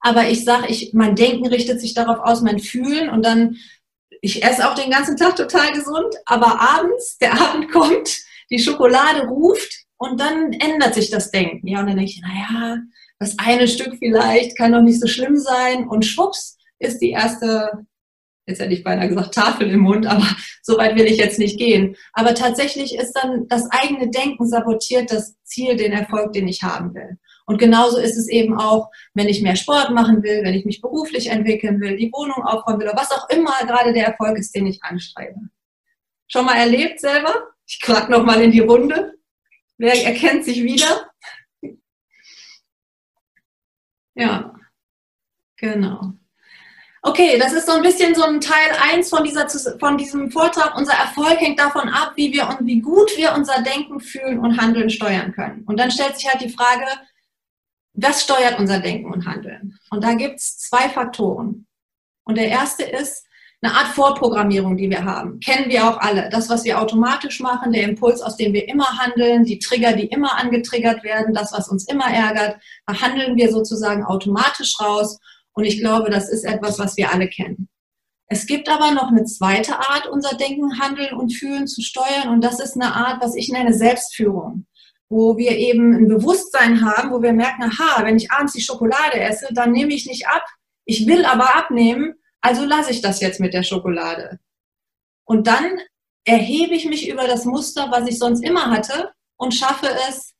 aber 0.00 0.28
ich 0.28 0.44
sage, 0.44 0.68
ich, 0.68 0.92
mein 0.92 1.16
Denken 1.16 1.46
richtet 1.46 1.80
sich 1.80 1.94
darauf 1.94 2.18
aus, 2.18 2.42
mein 2.42 2.58
Fühlen 2.58 3.08
und 3.08 3.24
dann, 3.24 3.56
ich 4.20 4.44
esse 4.44 4.68
auch 4.68 4.74
den 4.74 4.90
ganzen 4.90 5.16
Tag 5.16 5.36
total 5.36 5.72
gesund, 5.72 6.14
aber 6.26 6.60
abends, 6.60 7.16
der 7.18 7.32
Abend 7.40 7.70
kommt, 7.70 8.18
die 8.50 8.58
Schokolade 8.58 9.28
ruft 9.28 9.84
und 9.96 10.20
dann 10.20 10.52
ändert 10.52 10.94
sich 10.94 11.10
das 11.10 11.30
Denken. 11.30 11.66
Ja, 11.66 11.80
und 11.80 11.86
dann 11.86 11.96
denke 11.96 12.10
ich, 12.10 12.20
naja, 12.20 12.78
das 13.20 13.38
eine 13.38 13.68
Stück 13.68 13.96
vielleicht 13.98 14.56
kann 14.58 14.72
doch 14.72 14.82
nicht 14.82 15.00
so 15.00 15.06
schlimm 15.06 15.36
sein 15.36 15.86
und 15.86 16.04
schwupps 16.04 16.58
ist 16.78 16.98
die 16.98 17.10
erste 17.10 17.86
jetzt 18.46 18.60
hätte 18.60 18.72
ich 18.72 18.82
beinahe 18.82 19.08
gesagt 19.08 19.34
Tafel 19.34 19.70
im 19.70 19.80
Mund, 19.80 20.06
aber 20.06 20.26
so 20.62 20.76
weit 20.76 20.96
will 20.96 21.06
ich 21.06 21.18
jetzt 21.18 21.38
nicht 21.38 21.58
gehen. 21.58 21.96
Aber 22.12 22.34
tatsächlich 22.34 22.96
ist 22.96 23.12
dann 23.12 23.46
das 23.48 23.70
eigene 23.70 24.10
Denken 24.10 24.46
sabotiert 24.46 25.12
das 25.12 25.36
Ziel, 25.44 25.76
den 25.76 25.92
Erfolg, 25.92 26.32
den 26.32 26.48
ich 26.48 26.62
haben 26.62 26.94
will. 26.94 27.18
Und 27.46 27.58
genauso 27.58 27.98
ist 27.98 28.16
es 28.16 28.28
eben 28.28 28.58
auch, 28.58 28.90
wenn 29.14 29.28
ich 29.28 29.42
mehr 29.42 29.56
Sport 29.56 29.90
machen 29.90 30.22
will, 30.22 30.42
wenn 30.42 30.54
ich 30.54 30.64
mich 30.64 30.80
beruflich 30.80 31.28
entwickeln 31.28 31.80
will, 31.80 31.96
die 31.96 32.12
Wohnung 32.12 32.42
aufräumen 32.42 32.80
will 32.80 32.88
oder 32.88 32.98
was 32.98 33.10
auch 33.10 33.28
immer 33.30 33.54
gerade 33.66 33.92
der 33.92 34.06
Erfolg 34.06 34.38
ist, 34.38 34.54
den 34.54 34.66
ich 34.66 34.82
anstrebe. 34.82 35.40
Schon 36.28 36.44
mal 36.44 36.56
erlebt 36.56 37.00
selber? 37.00 37.34
Ich 37.66 37.80
frage 37.82 38.10
nochmal 38.10 38.40
in 38.42 38.52
die 38.52 38.60
Runde. 38.60 39.14
Wer 39.78 40.04
erkennt 40.04 40.44
sich 40.44 40.62
wieder? 40.62 41.09
Ja, 44.14 44.54
genau. 45.56 46.12
Okay, 47.02 47.38
das 47.38 47.54
ist 47.54 47.66
so 47.66 47.72
ein 47.72 47.82
bisschen 47.82 48.14
so 48.14 48.22
ein 48.22 48.40
Teil 48.42 48.76
1 48.92 49.08
von, 49.08 49.24
dieser, 49.24 49.48
von 49.78 49.96
diesem 49.96 50.30
Vortrag. 50.30 50.76
Unser 50.76 50.92
Erfolg 50.92 51.40
hängt 51.40 51.58
davon 51.58 51.88
ab, 51.88 52.12
wie 52.16 52.30
wir 52.32 52.48
und 52.48 52.66
wie 52.66 52.80
gut 52.80 53.10
wir 53.16 53.32
unser 53.32 53.62
Denken, 53.62 54.00
Fühlen 54.00 54.38
und 54.38 54.60
Handeln 54.60 54.90
steuern 54.90 55.32
können. 55.32 55.64
Und 55.64 55.80
dann 55.80 55.90
stellt 55.90 56.18
sich 56.18 56.28
halt 56.28 56.42
die 56.42 56.50
Frage, 56.50 56.84
was 57.94 58.22
steuert 58.22 58.58
unser 58.58 58.80
Denken 58.80 59.10
und 59.10 59.26
Handeln? 59.26 59.78
Und 59.90 60.04
da 60.04 60.12
gibt 60.12 60.40
es 60.40 60.58
zwei 60.58 60.90
Faktoren. 60.90 61.66
Und 62.24 62.36
der 62.36 62.48
erste 62.48 62.82
ist 62.82 63.26
eine 63.62 63.74
Art 63.74 63.88
Vorprogrammierung, 63.88 64.76
die 64.76 64.88
wir 64.88 65.04
haben. 65.04 65.38
Kennen 65.40 65.70
wir 65.70 65.86
auch 65.86 65.98
alle. 65.98 66.30
Das, 66.30 66.48
was 66.48 66.64
wir 66.64 66.80
automatisch 66.80 67.40
machen, 67.40 67.72
der 67.72 67.82
Impuls, 67.82 68.22
aus 68.22 68.36
dem 68.36 68.54
wir 68.54 68.66
immer 68.68 68.98
handeln, 68.98 69.44
die 69.44 69.58
Trigger, 69.58 69.92
die 69.92 70.06
immer 70.06 70.38
angetriggert 70.38 71.04
werden, 71.04 71.34
das, 71.34 71.52
was 71.52 71.68
uns 71.68 71.86
immer 71.86 72.06
ärgert, 72.06 72.56
da 72.86 73.00
handeln 73.00 73.36
wir 73.36 73.50
sozusagen 73.50 74.04
automatisch 74.04 74.80
raus. 74.80 75.18
Und 75.52 75.64
ich 75.64 75.80
glaube, 75.80 76.10
das 76.10 76.30
ist 76.30 76.44
etwas, 76.44 76.78
was 76.78 76.96
wir 76.96 77.12
alle 77.12 77.28
kennen. 77.28 77.68
Es 78.28 78.46
gibt 78.46 78.68
aber 78.70 78.92
noch 78.92 79.08
eine 79.08 79.24
zweite 79.24 79.78
Art, 79.78 80.06
unser 80.06 80.36
Denken, 80.36 80.80
Handeln 80.80 81.14
und 81.14 81.34
Fühlen 81.34 81.66
zu 81.66 81.82
steuern. 81.82 82.28
Und 82.28 82.42
das 82.42 82.60
ist 82.60 82.80
eine 82.80 82.94
Art, 82.94 83.20
was 83.20 83.34
ich 83.34 83.50
nenne 83.50 83.74
Selbstführung. 83.74 84.66
Wo 85.10 85.36
wir 85.36 85.58
eben 85.58 85.92
ein 85.94 86.08
Bewusstsein 86.08 86.84
haben, 86.84 87.10
wo 87.10 87.20
wir 87.20 87.32
merken, 87.32 87.64
aha, 87.64 88.04
wenn 88.04 88.16
ich 88.16 88.30
abends 88.30 88.52
die 88.52 88.62
Schokolade 88.62 89.20
esse, 89.20 89.48
dann 89.52 89.72
nehme 89.72 89.92
ich 89.92 90.06
nicht 90.06 90.28
ab. 90.28 90.44
Ich 90.86 91.06
will 91.08 91.24
aber 91.24 91.56
abnehmen, 91.56 92.14
also 92.40 92.64
lasse 92.64 92.90
ich 92.90 93.00
das 93.00 93.20
jetzt 93.20 93.40
mit 93.40 93.54
der 93.54 93.62
Schokolade. 93.62 94.38
Und 95.24 95.46
dann 95.46 95.78
erhebe 96.24 96.74
ich 96.74 96.86
mich 96.86 97.08
über 97.08 97.26
das 97.26 97.44
Muster, 97.44 97.90
was 97.90 98.08
ich 98.08 98.18
sonst 98.18 98.42
immer 98.42 98.70
hatte 98.70 99.12
und 99.36 99.54
schaffe 99.54 99.88
es, 100.08 100.34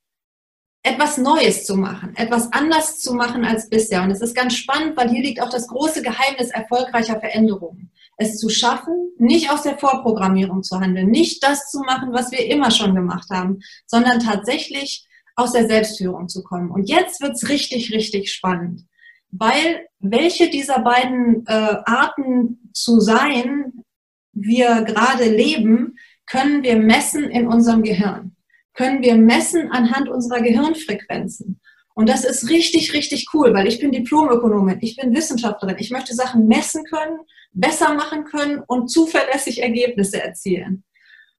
etwas 0.83 1.19
Neues 1.19 1.67
zu 1.67 1.77
machen, 1.77 2.17
etwas 2.17 2.51
anders 2.53 2.99
zu 2.99 3.13
machen 3.13 3.45
als 3.45 3.69
bisher. 3.69 4.03
Und 4.03 4.11
es 4.11 4.23
ist 4.23 4.35
ganz 4.35 4.57
spannend, 4.57 4.97
weil 4.97 5.11
hier 5.11 5.23
liegt 5.23 5.43
auch 5.43 5.51
das 5.51 5.67
große 5.69 6.03
Geheimnis 6.03 6.51
erfolgreicher 6.51 7.21
Veränderungen. 7.21 7.93
Es 8.17 8.39
zu 8.39 8.49
schaffen, 8.49 9.13
nicht 9.19 9.51
aus 9.51 9.63
der 9.63 9.79
Vorprogrammierung 9.79 10.63
zu 10.63 10.81
handeln, 10.81 11.11
nicht 11.11 11.43
das 11.43 11.71
zu 11.71 11.81
machen, 11.81 12.13
was 12.13 12.31
wir 12.31 12.47
immer 12.47 12.71
schon 12.71 12.95
gemacht 12.95 13.29
haben, 13.31 13.61
sondern 13.87 14.21
tatsächlich 14.21 15.07
aus 15.37 15.53
der 15.53 15.67
Selbstführung 15.67 16.29
zu 16.29 16.43
kommen. 16.43 16.71
Und 16.71 16.89
jetzt 16.89 17.21
wird's 17.21 17.49
richtig, 17.49 17.93
richtig 17.93 18.33
spannend, 18.33 18.87
weil 19.33 19.87
welche 19.99 20.51
dieser 20.51 20.81
beiden 20.81 21.47
äh, 21.47 21.77
Arten 21.85 22.71
zu 22.73 23.01
sein 23.01 23.85
wir 24.33 24.83
gerade 24.83 25.25
leben, 25.25 25.97
können 26.27 26.63
wir 26.63 26.77
messen 26.77 27.25
in 27.31 27.47
unserem 27.49 27.83
Gehirn 27.83 28.37
können 28.81 29.03
wir 29.03 29.15
messen 29.17 29.71
anhand 29.71 30.09
unserer 30.09 30.41
Gehirnfrequenzen. 30.41 31.61
Und 31.95 32.09
das 32.09 32.25
ist 32.25 32.49
richtig, 32.49 32.95
richtig 32.95 33.27
cool, 33.35 33.53
weil 33.53 33.67
ich 33.67 33.79
bin 33.79 33.93
Diplomökonomin, 33.93 34.79
ich 34.81 34.97
bin 34.97 35.15
Wissenschaftlerin, 35.15 35.77
ich 35.79 35.91
möchte 35.91 36.15
Sachen 36.15 36.47
messen 36.47 36.85
können, 36.85 37.19
besser 37.53 37.93
machen 37.93 38.25
können 38.25 38.63
und 38.67 38.89
zuverlässig 38.89 39.63
Ergebnisse 39.63 40.23
erzielen. 40.23 40.85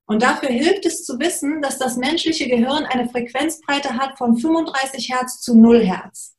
Und 0.05 0.21
dafür 0.21 0.49
hilft 0.49 0.85
es 0.85 1.03
zu 1.03 1.19
wissen, 1.19 1.61
dass 1.63 1.79
das 1.79 1.95
menschliche 1.97 2.47
Gehirn 2.47 2.85
eine 2.85 3.09
Frequenzbreite 3.09 3.97
hat 3.97 4.19
von 4.19 4.37
35 4.37 5.09
Hertz 5.09 5.41
zu 5.41 5.57
0 5.57 5.83
Hertz. 5.83 6.35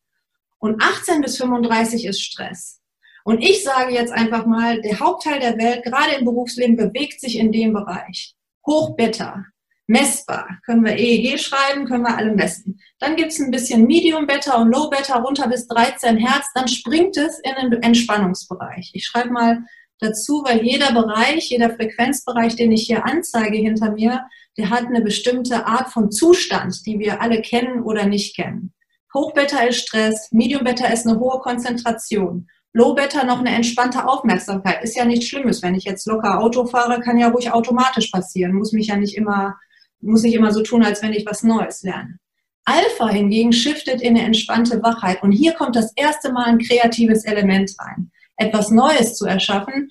Und 0.62 0.80
18 0.80 1.22
bis 1.22 1.38
35 1.38 2.06
ist 2.06 2.22
Stress. 2.22 2.80
Und 3.24 3.42
ich 3.42 3.64
sage 3.64 3.92
jetzt 3.92 4.12
einfach 4.12 4.46
mal, 4.46 4.80
der 4.80 5.00
Hauptteil 5.00 5.40
der 5.40 5.58
Welt, 5.58 5.82
gerade 5.82 6.14
im 6.14 6.24
Berufsleben, 6.24 6.76
bewegt 6.76 7.20
sich 7.20 7.36
in 7.36 7.50
dem 7.50 7.72
Bereich. 7.72 8.36
Hochbeta, 8.64 9.44
messbar. 9.88 10.60
Können 10.64 10.84
wir 10.84 10.96
EEG 10.96 11.40
schreiben, 11.40 11.86
können 11.86 12.04
wir 12.04 12.16
alle 12.16 12.32
messen. 12.32 12.80
Dann 13.00 13.16
gibt 13.16 13.32
es 13.32 13.40
ein 13.40 13.50
bisschen 13.50 13.88
Medium 13.88 14.28
Beta 14.28 14.54
und 14.62 14.70
Low 14.70 14.88
Beta 14.88 15.18
runter 15.18 15.48
bis 15.48 15.66
13 15.66 16.16
Hertz, 16.16 16.46
dann 16.54 16.68
springt 16.68 17.16
es 17.16 17.40
in 17.40 17.70
den 17.70 17.82
Entspannungsbereich. 17.82 18.92
Ich 18.94 19.04
schreibe 19.04 19.30
mal 19.30 19.64
dazu, 19.98 20.44
weil 20.46 20.62
jeder 20.62 20.92
Bereich, 20.92 21.50
jeder 21.50 21.70
Frequenzbereich, 21.74 22.54
den 22.54 22.70
ich 22.70 22.86
hier 22.86 23.04
anzeige 23.04 23.56
hinter 23.56 23.90
mir, 23.90 24.28
der 24.56 24.70
hat 24.70 24.86
eine 24.86 25.00
bestimmte 25.00 25.66
Art 25.66 25.90
von 25.90 26.12
Zustand, 26.12 26.86
die 26.86 27.00
wir 27.00 27.20
alle 27.20 27.42
kennen 27.42 27.82
oder 27.82 28.06
nicht 28.06 28.36
kennen. 28.36 28.72
Hochbeta 29.14 29.62
ist 29.64 29.80
Stress, 29.80 30.28
Medium 30.32 30.66
ist 30.66 31.06
eine 31.06 31.18
hohe 31.18 31.38
Konzentration. 31.40 32.48
Low 32.74 32.94
Beta 32.94 33.24
noch 33.24 33.40
eine 33.40 33.50
entspannte 33.50 34.06
Aufmerksamkeit. 34.08 34.82
Ist 34.82 34.96
ja 34.96 35.04
nichts 35.04 35.26
Schlimmes. 35.26 35.62
Wenn 35.62 35.74
ich 35.74 35.84
jetzt 35.84 36.06
locker 36.06 36.40
Auto 36.40 36.66
fahre, 36.66 37.00
kann 37.00 37.18
ja 37.18 37.28
ruhig 37.28 37.52
automatisch 37.52 38.10
passieren. 38.10 38.54
Muss 38.54 38.72
mich 38.72 38.86
ja 38.86 38.96
nicht 38.96 39.14
immer, 39.16 39.56
muss 40.00 40.22
nicht 40.22 40.34
immer 40.34 40.52
so 40.52 40.62
tun, 40.62 40.82
als 40.82 41.02
wenn 41.02 41.12
ich 41.12 41.26
was 41.26 41.42
Neues 41.42 41.82
lerne. 41.82 42.16
Alpha 42.64 43.08
hingegen 43.10 43.52
shiftet 43.52 44.00
in 44.00 44.16
eine 44.16 44.24
entspannte 44.24 44.82
Wachheit. 44.82 45.22
Und 45.22 45.32
hier 45.32 45.52
kommt 45.52 45.76
das 45.76 45.92
erste 45.96 46.32
Mal 46.32 46.46
ein 46.46 46.58
kreatives 46.60 47.24
Element 47.24 47.74
rein. 47.78 48.10
Etwas 48.36 48.70
Neues 48.70 49.16
zu 49.16 49.26
erschaffen, 49.26 49.90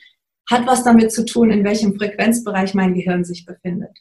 hat 0.49 0.65
was 0.65 0.83
damit 0.83 1.11
zu 1.11 1.23
tun, 1.25 1.51
in 1.51 1.63
welchem 1.63 1.95
Frequenzbereich 1.95 2.73
mein 2.73 2.95
Gehirn 2.95 3.23
sich 3.23 3.45
befindet. 3.45 3.95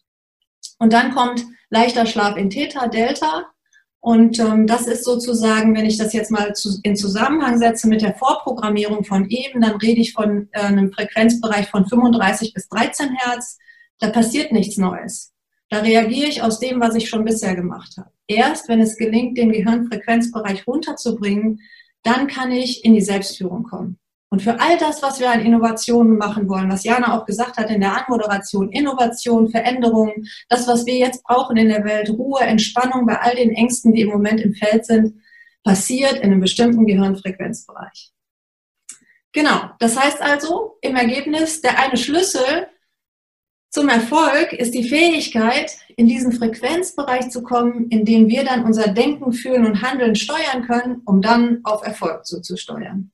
Und 0.78 0.94
dann 0.94 1.12
kommt 1.12 1.44
leichter 1.68 2.06
Schlaf 2.06 2.36
in 2.36 2.48
Theta, 2.48 2.88
Delta. 2.88 3.44
Und 4.00 4.38
ähm, 4.38 4.66
das 4.66 4.86
ist 4.86 5.04
sozusagen, 5.04 5.76
wenn 5.76 5.84
ich 5.84 5.98
das 5.98 6.14
jetzt 6.14 6.30
mal 6.30 6.54
zu, 6.54 6.80
in 6.82 6.96
Zusammenhang 6.96 7.58
setze 7.58 7.86
mit 7.86 8.00
der 8.00 8.14
Vorprogrammierung 8.14 9.04
von 9.04 9.28
eben, 9.28 9.60
dann 9.60 9.76
rede 9.76 10.00
ich 10.00 10.14
von 10.14 10.48
äh, 10.52 10.60
einem 10.60 10.90
Frequenzbereich 10.90 11.68
von 11.68 11.86
35 11.86 12.54
bis 12.54 12.68
13 12.68 13.14
Hertz. 13.16 13.58
Da 13.98 14.08
passiert 14.08 14.52
nichts 14.52 14.78
Neues. 14.78 15.32
Da 15.68 15.80
reagiere 15.80 16.28
ich 16.28 16.42
aus 16.42 16.58
dem, 16.58 16.80
was 16.80 16.94
ich 16.94 17.10
schon 17.10 17.24
bisher 17.24 17.54
gemacht 17.54 17.96
habe. 17.98 18.10
Erst 18.26 18.68
wenn 18.68 18.80
es 18.80 18.96
gelingt, 18.96 19.36
den 19.36 19.52
Gehirnfrequenzbereich 19.52 20.66
runterzubringen, 20.66 21.60
dann 22.02 22.26
kann 22.26 22.50
ich 22.50 22.84
in 22.84 22.94
die 22.94 23.02
Selbstführung 23.02 23.64
kommen. 23.64 23.98
Und 24.32 24.42
für 24.42 24.60
all 24.60 24.78
das, 24.78 25.02
was 25.02 25.18
wir 25.18 25.28
an 25.28 25.44
Innovationen 25.44 26.16
machen 26.16 26.48
wollen, 26.48 26.70
was 26.70 26.84
Jana 26.84 27.18
auch 27.18 27.26
gesagt 27.26 27.56
hat 27.56 27.68
in 27.68 27.80
der 27.80 27.96
Anmoderation, 27.96 28.70
Innovation, 28.70 29.50
Veränderung, 29.50 30.24
das, 30.48 30.68
was 30.68 30.86
wir 30.86 30.96
jetzt 30.96 31.24
brauchen 31.24 31.56
in 31.56 31.68
der 31.68 31.84
Welt, 31.84 32.10
Ruhe, 32.10 32.40
Entspannung 32.40 33.06
bei 33.06 33.18
all 33.18 33.34
den 33.34 33.50
Ängsten, 33.50 33.92
die 33.92 34.02
im 34.02 34.08
Moment 34.08 34.40
im 34.40 34.54
Feld 34.54 34.86
sind, 34.86 35.20
passiert 35.64 36.14
in 36.14 36.30
einem 36.30 36.40
bestimmten 36.40 36.86
Gehirnfrequenzbereich. 36.86 38.12
Genau, 39.32 39.70
das 39.80 39.98
heißt 39.98 40.22
also 40.22 40.78
im 40.80 40.94
Ergebnis, 40.94 41.60
der 41.60 41.78
eine 41.80 41.96
Schlüssel 41.96 42.68
zum 43.70 43.88
Erfolg 43.88 44.52
ist 44.52 44.74
die 44.74 44.88
Fähigkeit, 44.88 45.76
in 45.96 46.08
diesen 46.08 46.32
Frequenzbereich 46.32 47.30
zu 47.30 47.42
kommen, 47.42 47.88
in 47.88 48.04
dem 48.04 48.28
wir 48.28 48.44
dann 48.44 48.64
unser 48.64 48.88
Denken, 48.88 49.32
Fühlen 49.32 49.66
und 49.66 49.82
Handeln 49.82 50.16
steuern 50.16 50.66
können, 50.66 51.02
um 51.04 51.22
dann 51.22 51.60
auf 51.62 51.84
Erfolg 51.84 52.26
zuzusteuern. 52.26 53.12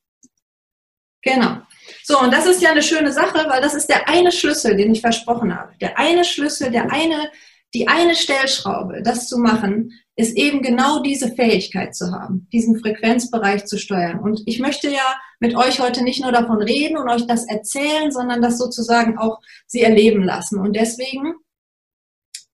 Genau. 1.27 1.57
So, 2.05 2.21
und 2.21 2.33
das 2.33 2.47
ist 2.47 2.63
ja 2.63 2.71
eine 2.71 2.85
schöne 2.85 3.13
Sache, 3.13 3.49
weil 3.49 3.61
das 3.61 3.75
ist 3.75 3.89
der 3.89 4.09
eine 4.09 4.31
Schlüssel, 4.31 4.77
den 4.77 4.93
ich 4.93 5.01
versprochen 5.01 5.55
habe. 5.55 5.73
Der 5.81 5.99
eine 5.99 6.25
Schlüssel, 6.25 6.71
der 6.71 6.93
eine, 6.93 7.31
die 7.75 7.89
eine 7.89 8.15
Stellschraube, 8.15 9.03
das 9.03 9.29
zu 9.29 9.39
machen, 9.39 9.91
ist 10.15 10.37
eben 10.37 10.63
genau 10.63 11.01
diese 11.01 11.33
Fähigkeit 11.33 11.97
zu 11.97 12.13
haben, 12.13 12.49
diesen 12.53 12.79
Frequenzbereich 12.79 13.67
zu 13.67 13.77
steuern. 13.77 14.21
Und 14.21 14.41
ich 14.47 14.61
möchte 14.61 14.89
ja 14.89 15.17
mit 15.41 15.57
euch 15.57 15.81
heute 15.81 16.05
nicht 16.05 16.23
nur 16.23 16.31
davon 16.31 16.63
reden 16.63 16.97
und 16.97 17.09
euch 17.11 17.27
das 17.27 17.45
erzählen, 17.49 18.13
sondern 18.13 18.41
das 18.41 18.57
sozusagen 18.57 19.19
auch 19.19 19.41
sie 19.67 19.83
erleben 19.83 20.23
lassen. 20.23 20.61
Und 20.61 20.77
deswegen 20.77 21.35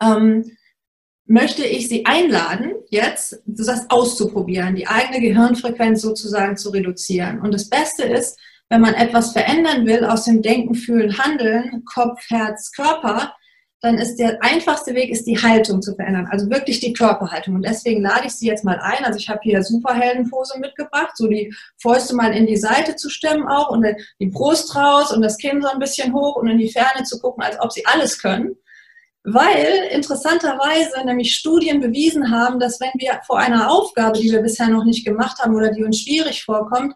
ähm, 0.03 0.57
möchte 1.27 1.65
ich 1.65 1.89
Sie 1.89 2.07
einladen, 2.07 2.73
jetzt 2.91 3.43
das 3.45 3.91
auszuprobieren, 3.91 4.77
die 4.77 4.87
eigene 4.87 5.21
Gehirnfrequenz 5.21 6.01
sozusagen 6.01 6.57
zu 6.57 6.71
reduzieren. 6.71 7.41
Und 7.41 7.53
das 7.53 7.69
Beste 7.69 8.05
ist, 8.05 8.39
wenn 8.73 8.81
man 8.81 8.95
etwas 8.95 9.33
verändern 9.33 9.85
will 9.85 10.03
aus 10.07 10.25
dem 10.25 10.41
Denken, 10.41 10.75
Fühlen, 10.75 11.19
Handeln, 11.19 11.85
Kopf, 11.85 12.19
Herz, 12.31 12.73
Körper, 12.73 13.35
dann 13.83 13.99
ist 13.99 14.17
der 14.17 14.43
einfachste 14.43 14.95
Weg, 14.95 15.11
ist 15.11 15.27
die 15.27 15.37
Haltung 15.37 15.83
zu 15.83 15.95
verändern, 15.95 16.27
also 16.31 16.49
wirklich 16.49 16.81
die 16.81 16.95
Körperhaltung. 16.95 17.57
Und 17.57 17.67
deswegen 17.67 18.01
lade 18.01 18.29
ich 18.29 18.33
Sie 18.33 18.47
jetzt 18.47 18.65
mal 18.65 18.79
ein. 18.81 19.05
Also 19.05 19.19
ich 19.19 19.29
habe 19.29 19.41
hier 19.43 19.63
Superheldenpose 19.63 20.59
mitgebracht, 20.59 21.15
so 21.17 21.29
die 21.29 21.55
Fäuste 21.83 22.17
mal 22.17 22.35
in 22.35 22.47
die 22.47 22.57
Seite 22.57 22.97
zu 22.97 23.11
stemmen 23.11 23.47
auch 23.47 23.69
und 23.69 23.85
die 24.19 24.29
Brust 24.29 24.75
raus 24.75 25.13
und 25.13 25.21
das 25.21 25.37
Kinn 25.37 25.61
so 25.61 25.69
ein 25.69 25.79
bisschen 25.79 26.15
hoch 26.15 26.37
und 26.37 26.49
in 26.49 26.57
die 26.57 26.73
Ferne 26.73 27.05
zu 27.05 27.21
gucken, 27.21 27.45
als 27.45 27.61
ob 27.61 27.73
Sie 27.73 27.85
alles 27.85 28.23
können. 28.23 28.57
Weil 29.23 29.91
interessanterweise 29.91 31.05
nämlich 31.05 31.35
Studien 31.35 31.79
bewiesen 31.79 32.31
haben, 32.31 32.59
dass 32.59 32.81
wenn 32.81 32.93
wir 32.95 33.21
vor 33.27 33.39
einer 33.39 33.71
Aufgabe, 33.71 34.19
die 34.19 34.33
wir 34.33 34.41
bisher 34.41 34.69
noch 34.69 34.85
nicht 34.85 35.05
gemacht 35.05 35.41
haben 35.41 35.55
oder 35.55 35.71
die 35.71 35.85
uns 35.85 36.01
schwierig 36.01 36.43
vorkommt, 36.43 36.95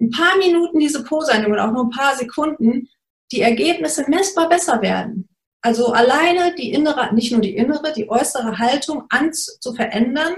ein 0.00 0.10
paar 0.10 0.36
Minuten 0.38 0.78
diese 0.78 1.04
Pose 1.04 1.32
einnehmen 1.32 1.52
oder 1.52 1.68
auch 1.68 1.72
nur 1.72 1.84
ein 1.84 1.90
paar 1.90 2.16
Sekunden, 2.16 2.88
die 3.32 3.42
Ergebnisse 3.42 4.04
messbar 4.08 4.48
besser 4.48 4.82
werden. 4.82 5.28
Also 5.62 5.88
alleine 5.88 6.54
die 6.54 6.72
innere, 6.72 7.14
nicht 7.14 7.32
nur 7.32 7.40
die 7.40 7.56
innere, 7.56 7.92
die 7.92 8.08
äußere 8.08 8.58
Haltung 8.58 9.04
an, 9.10 9.32
zu 9.32 9.74
verändern 9.74 10.34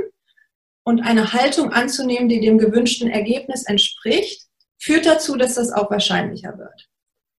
und 0.85 1.01
eine 1.01 1.33
Haltung 1.33 1.73
anzunehmen, 1.73 2.29
die 2.29 2.41
dem 2.41 2.59
gewünschten 2.59 3.09
Ergebnis 3.09 3.65
entspricht, 3.65 4.49
führt 4.79 5.07
dazu, 5.07 5.37
dass 5.37 5.55
das 5.55 5.71
auch 5.71 5.91
wahrscheinlicher 5.91 6.59
wird. 6.59 6.89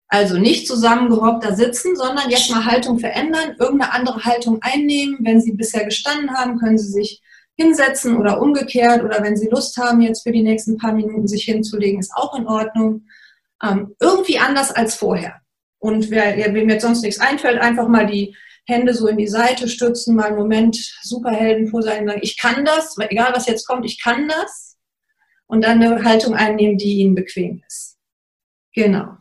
Also 0.08 0.38
nicht 0.38 0.68
zusammengehockt 0.68 1.44
sitzen, 1.58 1.96
sondern 1.96 2.30
jetzt 2.30 2.52
mal 2.52 2.66
Haltung 2.66 3.00
verändern, 3.00 3.56
irgendeine 3.60 3.94
andere 3.94 4.24
Haltung 4.24 4.62
einnehmen. 4.62 5.18
Wenn 5.22 5.42
Sie 5.42 5.54
bisher 5.54 5.86
gestanden 5.86 6.32
haben, 6.34 6.60
können 6.60 6.78
Sie 6.78 6.92
sich 6.92 7.23
hinsetzen 7.56 8.18
oder 8.18 8.42
umgekehrt 8.42 9.04
oder 9.04 9.22
wenn 9.24 9.38
Sie 9.38 9.48
Lust 9.48 9.78
haben, 9.78 10.02
jetzt 10.02 10.24
für 10.24 10.32
die 10.32 10.44
nächsten 10.44 10.78
paar 10.78 10.94
Minuten 10.94 11.28
sich 11.28 11.44
hinzulegen, 11.44 12.00
ist 12.00 12.14
auch 12.16 12.38
in 12.38 12.48
Ordnung. 12.48 13.06
Ähm, 13.62 13.96
irgendwie 14.00 14.40
anders 14.40 14.72
als 14.72 14.96
vorher. 14.96 15.42
Und 15.80 16.10
wer, 16.10 16.54
wem 16.54 16.70
jetzt 16.70 16.82
sonst 16.82 17.02
nichts 17.02 17.20
einfällt, 17.20 17.60
einfach 17.60 17.88
mal 17.88 18.06
die 18.06 18.36
Hände 18.66 18.94
so 18.94 19.08
in 19.08 19.18
die 19.18 19.28
Seite 19.28 19.68
stützen, 19.68 20.16
mal 20.16 20.28
einen 20.28 20.38
Moment 20.38 20.78
Superheldenpose 21.02 21.88
sagen, 21.88 22.12
ich 22.22 22.38
kann 22.38 22.64
das, 22.64 22.96
egal 23.10 23.34
was 23.34 23.48
jetzt 23.48 23.68
kommt, 23.68 23.86
ich 23.86 24.02
kann 24.02 24.28
das. 24.28 24.78
Und 25.46 25.66
dann 25.66 25.84
eine 25.84 26.04
Haltung 26.04 26.34
einnehmen, 26.34 26.78
die 26.78 27.00
Ihnen 27.00 27.16
bequem 27.16 27.62
ist. 27.68 27.98
Genau. 28.74 29.18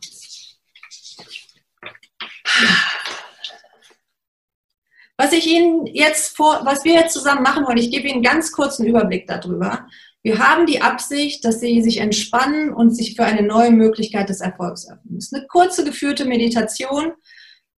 Was 5.17 5.31
ich 5.31 5.47
Ihnen 5.47 5.85
jetzt 5.85 6.35
vor, 6.35 6.61
was 6.63 6.83
wir 6.83 6.93
jetzt 6.93 7.13
zusammen 7.13 7.43
machen 7.43 7.65
wollen, 7.65 7.77
ich 7.77 7.91
gebe 7.91 8.07
Ihnen 8.07 8.15
einen 8.15 8.23
ganz 8.23 8.51
kurzen 8.51 8.85
Überblick 8.85 9.27
darüber. 9.27 9.87
Wir 10.23 10.39
haben 10.39 10.65
die 10.65 10.81
Absicht, 10.81 11.45
dass 11.45 11.59
Sie 11.59 11.81
sich 11.83 11.97
entspannen 11.97 12.73
und 12.73 12.95
sich 12.95 13.15
für 13.15 13.23
eine 13.23 13.43
neue 13.43 13.71
Möglichkeit 13.71 14.29
des 14.29 14.41
Erfolgs 14.41 14.89
öffnen. 14.89 15.15
Das 15.15 15.25
ist 15.25 15.35
eine 15.35 15.45
kurze 15.47 15.83
geführte 15.83 16.25
Meditation. 16.25 17.13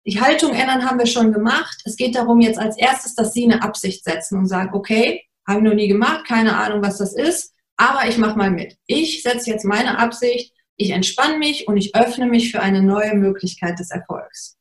Die 0.07 0.21
Haltung 0.21 0.53
ändern 0.53 0.85
haben 0.89 0.99
wir 0.99 1.07
schon 1.07 1.33
gemacht. 1.33 1.81
Es 1.85 1.97
geht 1.97 2.15
darum 2.15 2.41
jetzt 2.41 2.59
als 2.59 2.77
erstes, 2.77 3.15
dass 3.15 3.33
Sie 3.33 3.45
eine 3.45 3.63
Absicht 3.63 4.05
setzen 4.05 4.39
und 4.39 4.47
sagen, 4.47 4.75
okay, 4.75 5.23
habe 5.47 5.59
ich 5.61 5.65
noch 5.65 5.75
nie 5.75 5.89
gemacht, 5.89 6.27
keine 6.27 6.57
Ahnung, 6.57 6.83
was 6.83 6.99
das 6.99 7.15
ist, 7.15 7.53
aber 7.77 8.09
ich 8.09 8.19
mache 8.19 8.39
mal 8.39 8.51
mit. 8.51 8.77
Ich 8.87 9.23
setze 9.23 9.51
jetzt 9.51 9.65
meine 9.65 9.99
Absicht, 9.99 10.53
ich 10.77 10.91
entspanne 10.91 11.39
mich 11.39 11.69
und 11.69 11.77
ich 11.77 11.95
öffne 11.95 12.27
mich 12.27 12.51
für 12.51 12.61
eine 12.61 12.83
neue 12.83 13.15
Möglichkeit 13.15 13.79
des 13.79 13.91
Erfolgs. 13.91 14.57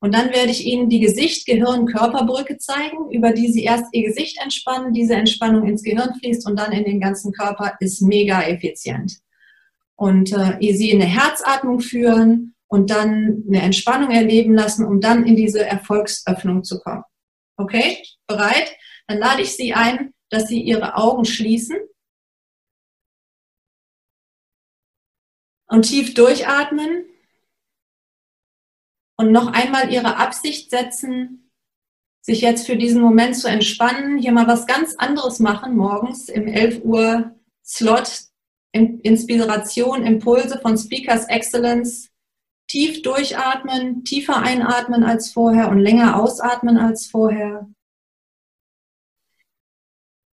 Und 0.00 0.14
dann 0.14 0.30
werde 0.30 0.50
ich 0.50 0.64
Ihnen 0.64 0.88
die 0.88 1.00
Gesicht-Gehirn-Körperbrücke 1.00 2.58
zeigen, 2.58 3.10
über 3.10 3.32
die 3.32 3.50
Sie 3.50 3.64
erst 3.64 3.86
Ihr 3.92 4.04
Gesicht 4.04 4.40
entspannen, 4.40 4.92
diese 4.92 5.14
Entspannung 5.14 5.66
ins 5.66 5.82
Gehirn 5.82 6.14
fließt 6.14 6.46
und 6.46 6.58
dann 6.58 6.72
in 6.72 6.84
den 6.84 7.00
ganzen 7.00 7.32
Körper 7.32 7.76
ist 7.80 8.00
mega 8.02 8.42
effizient. 8.42 9.18
Und 9.96 10.32
äh, 10.32 10.72
Sie 10.72 10.90
in 10.90 11.02
eine 11.02 11.10
Herzatmung 11.10 11.80
führen 11.80 12.54
und 12.68 12.90
dann 12.90 13.42
eine 13.48 13.62
Entspannung 13.62 14.10
erleben 14.10 14.54
lassen, 14.54 14.86
um 14.86 15.00
dann 15.00 15.26
in 15.26 15.34
diese 15.34 15.64
Erfolgsöffnung 15.64 16.62
zu 16.62 16.78
kommen. 16.78 17.02
Okay? 17.56 17.98
Bereit? 18.28 18.70
Dann 19.08 19.18
lade 19.18 19.42
ich 19.42 19.56
Sie 19.56 19.74
ein, 19.74 20.12
dass 20.30 20.46
Sie 20.46 20.60
Ihre 20.60 20.96
Augen 20.96 21.24
schließen 21.24 21.76
und 25.66 25.82
tief 25.82 26.14
durchatmen 26.14 27.07
und 29.18 29.32
noch 29.32 29.52
einmal 29.52 29.92
ihre 29.92 30.16
Absicht 30.16 30.70
setzen, 30.70 31.50
sich 32.22 32.40
jetzt 32.40 32.66
für 32.66 32.76
diesen 32.76 33.02
Moment 33.02 33.36
zu 33.36 33.48
entspannen, 33.48 34.18
hier 34.18 34.32
mal 34.32 34.46
was 34.46 34.66
ganz 34.66 34.94
anderes 34.96 35.40
machen, 35.40 35.76
morgens 35.76 36.28
im 36.28 36.46
11 36.46 36.84
Uhr 36.84 37.34
Slot, 37.64 38.22
Inspiration, 38.72 40.04
Impulse 40.04 40.58
von 40.60 40.78
Speakers 40.78 41.26
Excellence, 41.26 42.10
tief 42.68 43.02
durchatmen, 43.02 44.04
tiefer 44.04 44.36
einatmen 44.40 45.02
als 45.02 45.32
vorher 45.32 45.70
und 45.70 45.78
länger 45.78 46.20
ausatmen 46.20 46.76
als 46.76 47.06
vorher. 47.06 47.68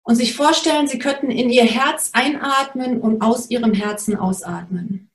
Und 0.03 0.17
sich 0.17 0.35
vorstellen, 0.35 0.87
Sie 0.87 0.99
könnten 0.99 1.31
in 1.31 1.49
Ihr 1.49 1.64
Herz 1.64 2.11
einatmen 2.12 3.00
und 3.00 3.23
aus 3.23 3.49
Ihrem 3.49 3.73
Herzen 3.73 4.17
ausatmen. 4.17 5.11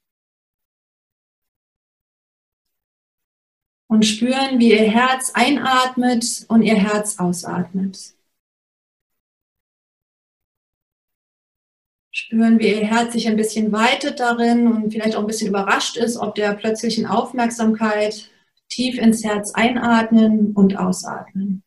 Und 3.90 4.06
spüren, 4.06 4.60
wie 4.60 4.72
ihr 4.72 4.90
Herz 4.90 5.32
einatmet 5.34 6.46
und 6.48 6.62
ihr 6.62 6.76
Herz 6.76 7.18
ausatmet. 7.20 8.14
Spüren, 12.12 12.60
wie 12.60 12.68
ihr 12.68 12.86
Herz 12.86 13.14
sich 13.14 13.28
ein 13.28 13.36
bisschen 13.36 13.72
weitet 13.72 14.20
darin 14.20 14.68
und 14.68 14.92
vielleicht 14.92 15.16
auch 15.16 15.22
ein 15.22 15.28
bisschen 15.28 15.48
überrascht 15.50 15.98
ist, 15.98 16.18
ob 16.18 16.36
der 16.36 16.54
plötzlichen 16.54 17.08
Aufmerksamkeit 17.08 18.30
tief 18.70 19.00
ins 19.00 19.24
Herz 19.24 19.54
einatmen 19.56 20.54
und 20.54 20.78
ausatmen. 20.78 21.64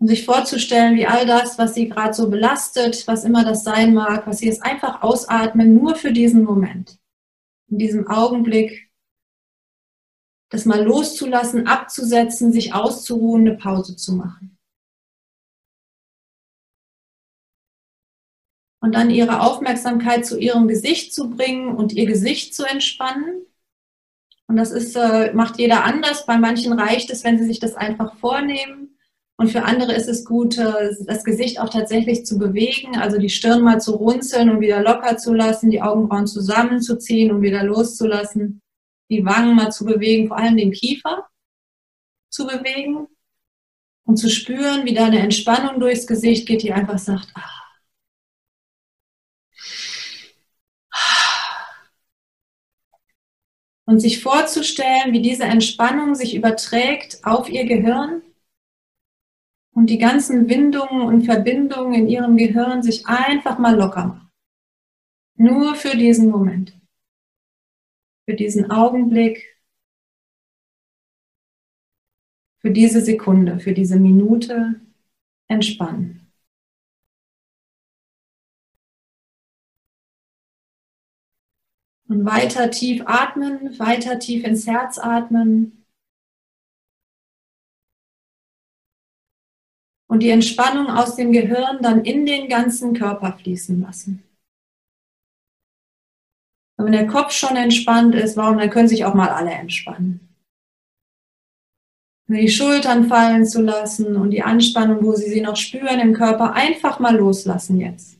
um 0.00 0.06
sich 0.06 0.24
vorzustellen, 0.24 0.96
wie 0.96 1.06
all 1.06 1.26
das, 1.26 1.58
was 1.58 1.74
sie 1.74 1.88
gerade 1.88 2.14
so 2.14 2.30
belastet, 2.30 3.06
was 3.06 3.24
immer 3.24 3.44
das 3.44 3.64
sein 3.64 3.94
mag, 3.94 4.26
was 4.26 4.38
sie 4.38 4.46
jetzt 4.46 4.62
einfach 4.64 5.02
ausatmen, 5.02 5.74
nur 5.74 5.96
für 5.96 6.12
diesen 6.12 6.44
Moment. 6.44 6.98
In 7.68 7.78
diesem 7.78 8.08
Augenblick, 8.08 8.87
das 10.50 10.64
mal 10.64 10.82
loszulassen, 10.82 11.66
abzusetzen, 11.66 12.52
sich 12.52 12.74
auszuruhen, 12.74 13.46
eine 13.46 13.56
Pause 13.56 13.96
zu 13.96 14.14
machen. 14.14 14.56
Und 18.80 18.94
dann 18.94 19.10
ihre 19.10 19.40
Aufmerksamkeit 19.40 20.24
zu 20.24 20.38
ihrem 20.38 20.68
Gesicht 20.68 21.12
zu 21.12 21.30
bringen 21.30 21.74
und 21.74 21.92
ihr 21.92 22.06
Gesicht 22.06 22.54
zu 22.54 22.64
entspannen. 22.64 23.42
Und 24.46 24.56
das 24.56 24.70
ist, 24.70 24.96
äh, 24.96 25.32
macht 25.34 25.58
jeder 25.58 25.84
anders. 25.84 26.24
Bei 26.24 26.38
manchen 26.38 26.72
reicht 26.72 27.10
es, 27.10 27.24
wenn 27.24 27.38
sie 27.38 27.44
sich 27.44 27.58
das 27.58 27.74
einfach 27.74 28.16
vornehmen. 28.16 28.96
Und 29.36 29.50
für 29.50 29.64
andere 29.64 29.92
ist 29.92 30.08
es 30.08 30.24
gut, 30.24 30.58
äh, 30.58 30.94
das 31.06 31.24
Gesicht 31.24 31.60
auch 31.60 31.68
tatsächlich 31.68 32.24
zu 32.24 32.38
bewegen, 32.38 32.96
also 32.96 33.18
die 33.18 33.28
Stirn 33.28 33.62
mal 33.62 33.80
zu 33.80 33.94
runzeln 33.96 34.48
und 34.48 34.60
wieder 34.60 34.82
locker 34.82 35.16
zu 35.16 35.34
lassen, 35.34 35.70
die 35.70 35.82
Augenbrauen 35.82 36.26
zusammenzuziehen 36.26 37.30
und 37.30 37.42
wieder 37.42 37.62
loszulassen, 37.62 38.62
die 39.10 39.24
Wangen 39.24 39.56
mal 39.56 39.70
zu 39.70 39.84
bewegen, 39.84 40.28
vor 40.28 40.38
allem 40.38 40.56
den 40.56 40.72
Kiefer 40.72 41.28
zu 42.30 42.46
bewegen 42.46 43.08
und 44.04 44.16
zu 44.16 44.28
spüren, 44.30 44.84
wie 44.84 44.94
da 44.94 45.06
eine 45.06 45.20
Entspannung 45.20 45.80
durchs 45.80 46.06
Gesicht 46.06 46.46
geht, 46.46 46.62
die 46.62 46.72
einfach 46.72 46.98
sagt, 46.98 47.28
ah. 47.34 47.54
Und 53.84 54.00
sich 54.00 54.22
vorzustellen, 54.22 55.12
wie 55.12 55.22
diese 55.22 55.44
Entspannung 55.44 56.14
sich 56.14 56.34
überträgt 56.34 57.24
auf 57.24 57.48
ihr 57.48 57.64
Gehirn 57.64 58.20
und 59.72 59.88
die 59.88 59.98
ganzen 59.98 60.48
Windungen 60.50 61.02
und 61.02 61.24
Verbindungen 61.24 61.94
in 61.94 62.08
ihrem 62.08 62.36
Gehirn 62.36 62.82
sich 62.82 63.06
einfach 63.06 63.58
mal 63.58 63.74
locker 63.76 64.06
machen. 64.06 64.30
Nur 65.36 65.74
für 65.74 65.96
diesen 65.96 66.28
Moment. 66.30 66.77
Für 68.28 68.34
diesen 68.34 68.70
Augenblick. 68.70 69.56
Für 72.58 72.70
diese 72.70 73.00
Sekunde, 73.00 73.58
für 73.58 73.72
diese 73.72 73.98
Minute 73.98 74.82
entspannen. 75.46 76.30
Und 82.06 82.26
weiter 82.26 82.70
tief 82.70 83.02
atmen, 83.06 83.78
weiter 83.78 84.18
tief 84.18 84.44
ins 84.44 84.66
Herz 84.66 84.98
atmen. 84.98 85.86
und 90.10 90.22
die 90.22 90.30
Entspannung 90.30 90.88
aus 90.88 91.16
dem 91.16 91.32
Gehirn 91.32 91.80
dann 91.82 92.04
in 92.04 92.26
den 92.26 92.48
ganzen 92.48 92.94
Körper 92.94 93.34
fließen 93.34 93.80
lassen. 93.82 94.27
Wenn 96.78 96.92
der 96.92 97.06
Kopf 97.06 97.32
schon 97.32 97.56
entspannt 97.56 98.14
ist, 98.14 98.36
warum, 98.36 98.58
dann 98.58 98.70
können 98.70 98.88
sich 98.88 99.04
auch 99.04 99.14
mal 99.14 99.28
alle 99.28 99.50
entspannen. 99.50 100.20
Die 102.28 102.48
Schultern 102.48 103.08
fallen 103.08 103.46
zu 103.46 103.62
lassen 103.62 104.16
und 104.16 104.30
die 104.30 104.42
Anspannung, 104.42 105.04
wo 105.04 105.14
Sie 105.14 105.28
sie 105.28 105.40
noch 105.40 105.56
spüren 105.56 105.98
im 105.98 106.12
Körper, 106.12 106.52
einfach 106.52 107.00
mal 107.00 107.16
loslassen 107.16 107.80
jetzt. 107.80 108.18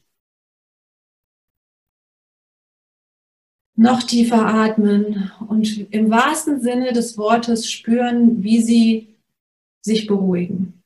Noch 3.77 4.03
tiefer 4.03 4.45
atmen 4.47 5.31
und 5.49 5.93
im 5.93 6.11
wahrsten 6.11 6.61
Sinne 6.61 6.93
des 6.93 7.17
Wortes 7.17 7.71
spüren, 7.71 8.43
wie 8.43 8.61
Sie 8.61 9.17
sich 9.83 10.07
beruhigen 10.07 10.79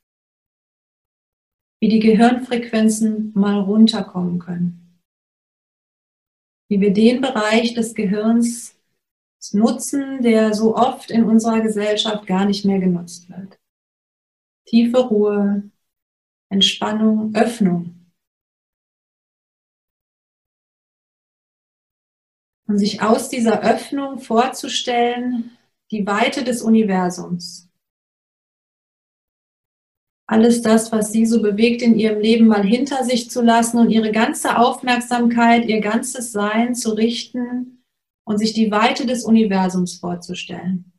wie 1.83 1.89
die 1.89 1.99
Gehirnfrequenzen 1.99 3.33
mal 3.35 3.59
runterkommen 3.59 4.39
können. 4.39 4.82
Wie 6.73 6.81
wir 6.81 6.95
den 6.95 7.21
Bereich 7.21 7.75
des 7.75 7.95
Gehirns 7.95 8.75
nutzen, 9.53 10.23
der 10.23 10.55
so 10.55 10.75
oft 10.75 11.11
in 11.11 11.25
unserer 11.25 11.61
Gesellschaft 11.61 12.27
gar 12.27 12.47
nicht 12.47 12.65
mehr 12.65 12.79
genutzt 12.79 13.29
wird. 13.29 13.61
Tiefe 14.65 15.01
Ruhe, 15.01 15.71
Entspannung, 16.49 17.35
Öffnung. 17.35 18.11
Und 22.67 22.79
sich 22.79 23.03
aus 23.03 23.29
dieser 23.29 23.61
Öffnung 23.61 24.19
vorzustellen, 24.19 25.51
die 25.91 26.07
Weite 26.07 26.43
des 26.43 26.63
Universums, 26.63 27.69
alles 30.33 30.63
das, 30.63 30.91
was 30.93 31.13
sie 31.13 31.27
so 31.27 31.43
bewegt 31.43 31.83
in 31.83 31.95
ihrem 31.95 32.19
Leben, 32.19 32.47
mal 32.47 32.65
hinter 32.65 33.05
sich 33.05 33.31
zu 33.31 33.43
lassen 33.43 33.77
und 33.77 33.91
ihre 33.91 34.13
ganze 34.13 34.57
Aufmerksamkeit, 34.57 35.67
ihr 35.67 35.83
ganzes 35.83 36.33
Sein 36.33 36.75
zu 36.75 36.93
richten 36.93 37.85
und 38.25 38.39
sich 38.39 38.55
die 38.55 38.71
Weite 38.71 39.05
des 39.05 39.25
Universums 39.25 39.99
vorzustellen. 39.99 40.91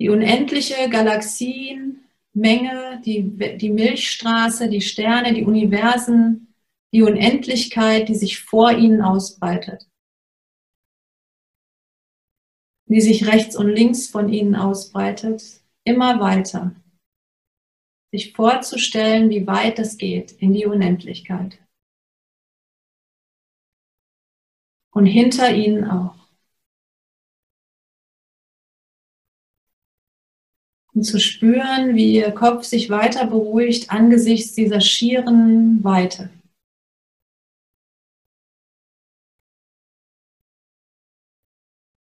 Die 0.00 0.08
unendliche 0.08 0.88
Galaxienmenge, 0.88 3.02
die, 3.04 3.58
die 3.58 3.70
Milchstraße, 3.70 4.68
die 4.68 4.82
Sterne, 4.82 5.34
die 5.34 5.44
Universen, 5.44 6.54
die 6.94 7.02
Unendlichkeit, 7.02 8.08
die 8.08 8.14
sich 8.14 8.38
vor 8.38 8.70
ihnen 8.70 9.02
ausbreitet. 9.02 9.88
Die 12.88 13.00
sich 13.00 13.26
rechts 13.26 13.56
und 13.56 13.66
links 13.66 14.06
von 14.06 14.28
ihnen 14.28 14.54
ausbreitet 14.54 15.65
immer 15.86 16.20
weiter. 16.20 16.74
Sich 18.12 18.32
vorzustellen, 18.32 19.30
wie 19.30 19.46
weit 19.46 19.78
es 19.78 19.96
geht 19.96 20.32
in 20.32 20.52
die 20.52 20.66
Unendlichkeit. 20.66 21.58
Und 24.92 25.06
hinter 25.06 25.54
ihnen 25.54 25.84
auch. 25.84 26.16
Und 30.94 31.02
zu 31.02 31.20
spüren, 31.20 31.94
wie 31.94 32.14
ihr 32.14 32.32
Kopf 32.32 32.64
sich 32.64 32.88
weiter 32.88 33.26
beruhigt 33.26 33.90
angesichts 33.90 34.54
dieser 34.54 34.80
schieren 34.80 35.84
Weite. 35.84 36.30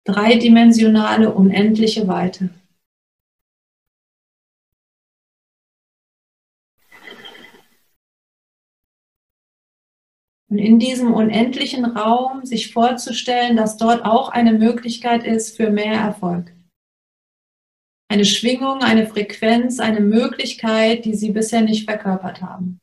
Dreidimensionale, 0.04 1.34
unendliche 1.34 2.08
Weite. 2.08 2.48
Und 10.50 10.58
in 10.58 10.78
diesem 10.78 11.12
unendlichen 11.12 11.84
Raum 11.84 12.44
sich 12.44 12.72
vorzustellen, 12.72 13.56
dass 13.56 13.76
dort 13.76 14.04
auch 14.04 14.30
eine 14.30 14.54
Möglichkeit 14.54 15.24
ist 15.24 15.56
für 15.56 15.70
mehr 15.70 15.94
Erfolg. 15.94 16.54
Eine 18.10 18.24
Schwingung, 18.24 18.80
eine 18.80 19.06
Frequenz, 19.06 19.78
eine 19.80 20.00
Möglichkeit, 20.00 21.04
die 21.04 21.14
Sie 21.14 21.32
bisher 21.32 21.60
nicht 21.60 21.84
verkörpert 21.84 22.40
haben. 22.40 22.80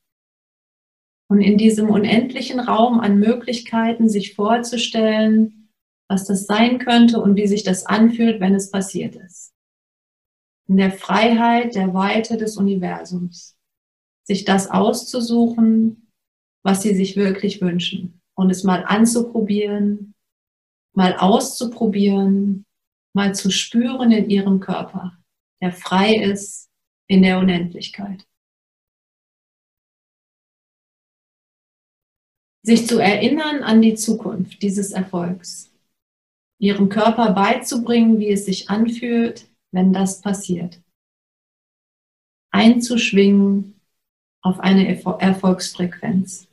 Und 1.28 1.42
in 1.42 1.58
diesem 1.58 1.90
unendlichen 1.90 2.60
Raum 2.60 3.00
an 3.00 3.18
Möglichkeiten 3.18 4.10
sich 4.10 4.36
vorzustellen, 4.36 5.72
was 6.08 6.26
das 6.26 6.46
sein 6.46 6.78
könnte 6.78 7.20
und 7.20 7.36
wie 7.36 7.48
sich 7.48 7.64
das 7.64 7.88
anfühlt, 7.88 8.40
wenn 8.40 8.54
es 8.54 8.70
passiert 8.70 9.16
ist. 9.16 9.54
In 10.68 10.78
der 10.78 10.92
Freiheit, 10.92 11.74
der 11.74 11.96
Weite 11.96 12.38
des 12.38 12.58
Universums. 12.58 13.58
Sich 14.24 14.46
das 14.46 14.70
auszusuchen, 14.70 16.05
was 16.66 16.82
sie 16.82 16.96
sich 16.96 17.16
wirklich 17.16 17.62
wünschen 17.62 18.20
und 18.34 18.50
es 18.50 18.64
mal 18.64 18.84
anzuprobieren, 18.86 20.16
mal 20.96 21.16
auszuprobieren, 21.16 22.66
mal 23.14 23.36
zu 23.36 23.52
spüren 23.52 24.12
in 24.12 24.32
ihrem 24.32 24.60
Körper, 24.60 25.16
der 25.62 25.72
frei 25.72 26.16
ist 26.16 26.68
in 27.08 27.22
der 27.22 27.38
Unendlichkeit. 27.38 28.28
Sich 32.64 32.88
zu 32.88 32.98
erinnern 32.98 33.62
an 33.62 33.84
die 33.84 33.94
Zukunft 33.94 34.64
dieses 34.64 34.92
Erfolgs, 34.92 35.72
ihrem 36.60 36.90
Körper 36.90 37.34
beizubringen, 37.34 38.18
wie 38.18 38.32
es 38.32 38.46
sich 38.46 38.72
anfühlt, 38.72 39.48
wenn 39.72 39.94
das 39.94 40.20
passiert. 40.22 40.82
Einzuschwingen 42.52 43.80
auf 44.42 44.60
eine 44.60 44.88
Erfolgsfrequenz. 44.88 46.48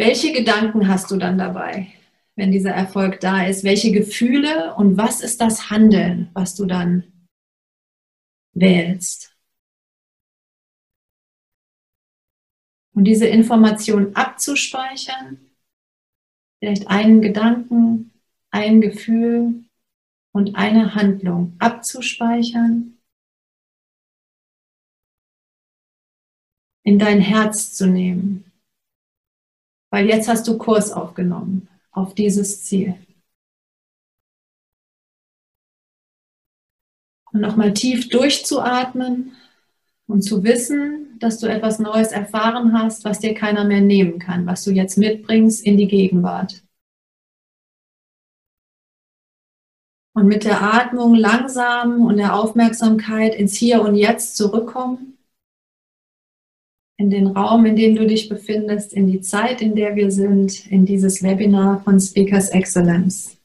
Welche 0.00 0.32
Gedanken 0.32 0.88
hast 0.88 1.10
du 1.10 1.18
dann 1.18 1.36
dabei, 1.36 1.92
wenn 2.34 2.50
dieser 2.50 2.70
Erfolg 2.70 3.20
da 3.20 3.44
ist? 3.46 3.64
Welche 3.64 3.92
Gefühle 3.92 4.74
und 4.76 4.96
was 4.96 5.20
ist 5.20 5.42
das 5.42 5.68
Handeln, 5.68 6.30
was 6.32 6.54
du 6.54 6.64
dann 6.64 7.28
wählst? 8.54 9.36
Und 12.94 13.04
diese 13.04 13.26
Information 13.26 14.16
abzuspeichern, 14.16 15.50
vielleicht 16.60 16.88
einen 16.88 17.20
Gedanken, 17.20 18.10
ein 18.50 18.80
Gefühl 18.80 19.66
und 20.32 20.56
eine 20.56 20.94
Handlung 20.94 21.56
abzuspeichern, 21.58 22.96
in 26.84 26.98
dein 26.98 27.20
Herz 27.20 27.74
zu 27.74 27.86
nehmen. 27.86 28.49
Weil 29.90 30.08
jetzt 30.08 30.28
hast 30.28 30.46
du 30.46 30.56
Kurs 30.56 30.92
aufgenommen 30.92 31.68
auf 31.90 32.14
dieses 32.14 32.64
Ziel. 32.64 32.94
Und 37.32 37.40
nochmal 37.40 37.74
tief 37.74 38.08
durchzuatmen 38.08 39.32
und 40.06 40.22
zu 40.22 40.42
wissen, 40.42 41.18
dass 41.20 41.38
du 41.38 41.46
etwas 41.46 41.78
Neues 41.78 42.08
erfahren 42.08 42.72
hast, 42.72 43.04
was 43.04 43.20
dir 43.20 43.34
keiner 43.34 43.64
mehr 43.64 43.80
nehmen 43.80 44.18
kann, 44.18 44.46
was 44.46 44.64
du 44.64 44.72
jetzt 44.72 44.98
mitbringst 44.98 45.64
in 45.64 45.76
die 45.76 45.86
Gegenwart. 45.86 46.62
Und 50.12 50.26
mit 50.26 50.44
der 50.44 50.60
Atmung 50.60 51.14
langsam 51.14 52.04
und 52.04 52.16
der 52.16 52.34
Aufmerksamkeit 52.34 53.34
ins 53.34 53.54
Hier 53.54 53.82
und 53.82 53.94
Jetzt 53.94 54.36
zurückkommen, 54.36 55.16
in 57.00 57.08
den 57.08 57.28
Raum, 57.28 57.64
in 57.64 57.76
dem 57.76 57.96
du 57.96 58.06
dich 58.06 58.28
befindest, 58.28 58.92
in 58.92 59.06
die 59.06 59.22
Zeit, 59.22 59.62
in 59.62 59.74
der 59.74 59.96
wir 59.96 60.10
sind, 60.10 60.70
in 60.70 60.84
dieses 60.84 61.22
Webinar 61.22 61.82
von 61.82 61.98
Speakers 61.98 62.50
Excellence. 62.50 63.38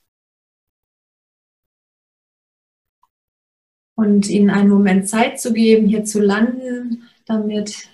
und 3.97 4.29
ihnen 4.29 4.49
einen 4.49 4.69
Moment 4.69 5.07
Zeit 5.07 5.39
zu 5.39 5.53
geben, 5.53 5.87
hier 5.87 6.03
zu 6.03 6.19
landen 6.19 7.07
damit 7.25 7.89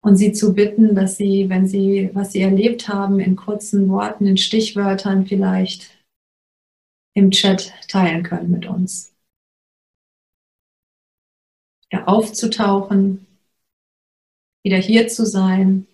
und 0.00 0.16
sie 0.16 0.32
zu 0.32 0.54
bitten, 0.54 0.94
dass 0.94 1.18
sie, 1.18 1.50
wenn 1.50 1.68
sie, 1.68 2.10
was 2.14 2.32
sie 2.32 2.40
erlebt 2.40 2.88
haben, 2.88 3.20
in 3.20 3.36
kurzen 3.36 3.90
Worten, 3.90 4.26
in 4.26 4.38
Stichwörtern 4.38 5.26
vielleicht 5.26 6.02
im 7.14 7.30
Chat 7.30 7.74
teilen 7.86 8.22
können 8.22 8.50
mit 8.50 8.66
uns. 8.66 9.14
Ja, 11.92 12.06
aufzutauchen, 12.06 13.26
wieder 14.62 14.76
hier 14.76 15.08
zu 15.08 15.26
sein 15.26 15.86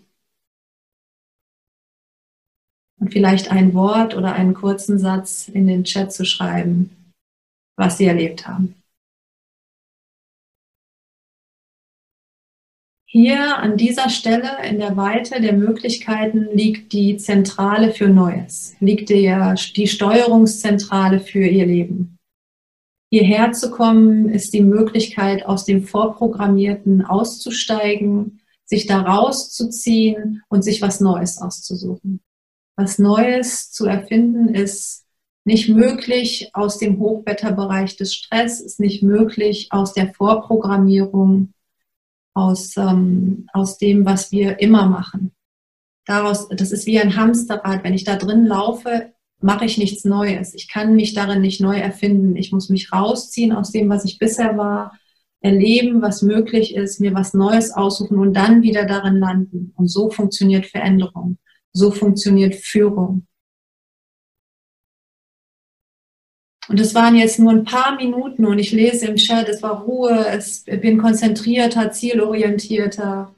und 3.00 3.12
vielleicht 3.12 3.50
ein 3.50 3.74
Wort 3.74 4.14
oder 4.14 4.33
einen 4.33 4.54
kurzen 4.54 4.98
Satz 4.98 5.48
in 5.48 5.66
den 5.66 5.85
Chat 5.85 6.12
zu 6.12 6.24
schreiben, 6.24 7.12
was 7.76 7.98
sie 7.98 8.07
erlebt 8.07 8.46
haben. 8.46 8.74
Hier 13.11 13.57
an 13.57 13.78
dieser 13.78 14.11
Stelle 14.11 14.62
in 14.68 14.78
der 14.78 14.98
Weite 14.98 15.40
der 15.40 15.54
Möglichkeiten 15.54 16.48
liegt 16.52 16.92
die 16.92 17.16
Zentrale 17.16 17.90
für 17.94 18.09
Neues, 18.09 18.76
liegt 18.81 19.09
die, 19.09 19.35
die 19.74 19.87
Steuerungszentrale 19.87 21.20
für 21.20 21.46
ihr 21.46 21.64
Leben. 21.64 22.18
Hierher 23.11 23.52
zu 23.52 23.70
kommen 23.70 24.28
ist 24.28 24.52
die 24.52 24.61
Möglichkeit, 24.61 25.46
aus 25.46 25.64
dem 25.64 25.85
Vorprogrammierten 25.85 27.02
auszusteigen, 27.02 28.42
sich 28.68 28.87
da 28.87 29.00
rauszuziehen 29.00 30.42
und 30.48 30.62
sich 30.62 30.83
was 30.83 31.00
Neues 31.00 31.38
auszusuchen. 31.38 32.20
Was 32.76 32.98
Neues 32.98 33.72
zu 33.72 33.87
erfinden 33.87 34.54
ist 34.54 35.07
nicht 35.44 35.70
möglich 35.70 36.50
aus 36.52 36.78
dem 36.78 36.98
Hochwetterbereich 36.98 37.96
des 37.96 38.14
Stress, 38.14 38.61
ist 38.61 38.81
nicht 38.81 39.02
möglich 39.02 39.68
aus 39.70 39.94
der 39.94 40.12
Vorprogrammierung, 40.12 41.54
aus, 42.35 42.76
ähm, 42.76 43.46
aus 43.54 43.78
dem, 43.78 44.04
was 44.04 44.31
wir 44.31 44.61
immer 44.61 44.87
machen. 44.87 45.33
Daraus, 46.04 46.48
das 46.48 46.70
ist 46.70 46.87
wie 46.87 47.00
ein 47.00 47.16
Hamsterrad. 47.16 47.83
Wenn 47.83 47.94
ich 47.94 48.04
da 48.04 48.16
drin 48.16 48.44
laufe, 48.44 49.12
mache 49.40 49.64
ich 49.64 49.78
nichts 49.78 50.04
Neues. 50.04 50.54
Ich 50.54 50.68
kann 50.68 50.94
mich 50.94 51.14
darin 51.14 51.40
nicht 51.40 51.61
neu 51.61 51.78
erfinden. 51.78 52.37
Ich 52.37 52.52
muss 52.52 52.68
mich 52.68 52.92
rausziehen 52.92 53.52
aus 53.52 53.70
dem, 53.70 53.88
was 53.88 54.04
ich 54.04 54.18
bisher 54.18 54.59
war, 54.59 54.97
erleben, 55.40 56.03
was 56.03 56.22
möglich 56.22 56.74
ist, 56.74 57.01
mir 57.01 57.14
was 57.14 57.35
Neues 57.35 57.70
aussuchen 57.70 58.18
und 58.18 58.35
dann 58.35 58.62
wieder 58.62 58.85
darin 58.85 59.16
landen. 59.16 59.72
Und 59.77 59.88
so 59.88 60.11
funktioniert 60.11 60.66
Veränderung. 60.66 61.38
So 61.72 61.90
funktioniert 61.90 62.57
Führung. 62.57 63.27
Und 66.68 66.81
es 66.81 66.94
waren 66.94 67.16
jetzt 67.16 67.38
nur 67.38 67.51
ein 67.51 67.64
paar 67.64 67.96
Minuten 67.96 68.44
und 68.44 68.59
ich 68.59 68.72
lese 68.72 69.07
im 69.07 69.16
Chat, 69.16 69.48
es 69.48 69.62
war 69.62 69.85
Ruhe, 69.85 70.27
es 70.29 70.64
bin 70.64 70.98
konzentrierter, 70.98 71.90
zielorientierter, 71.90 73.35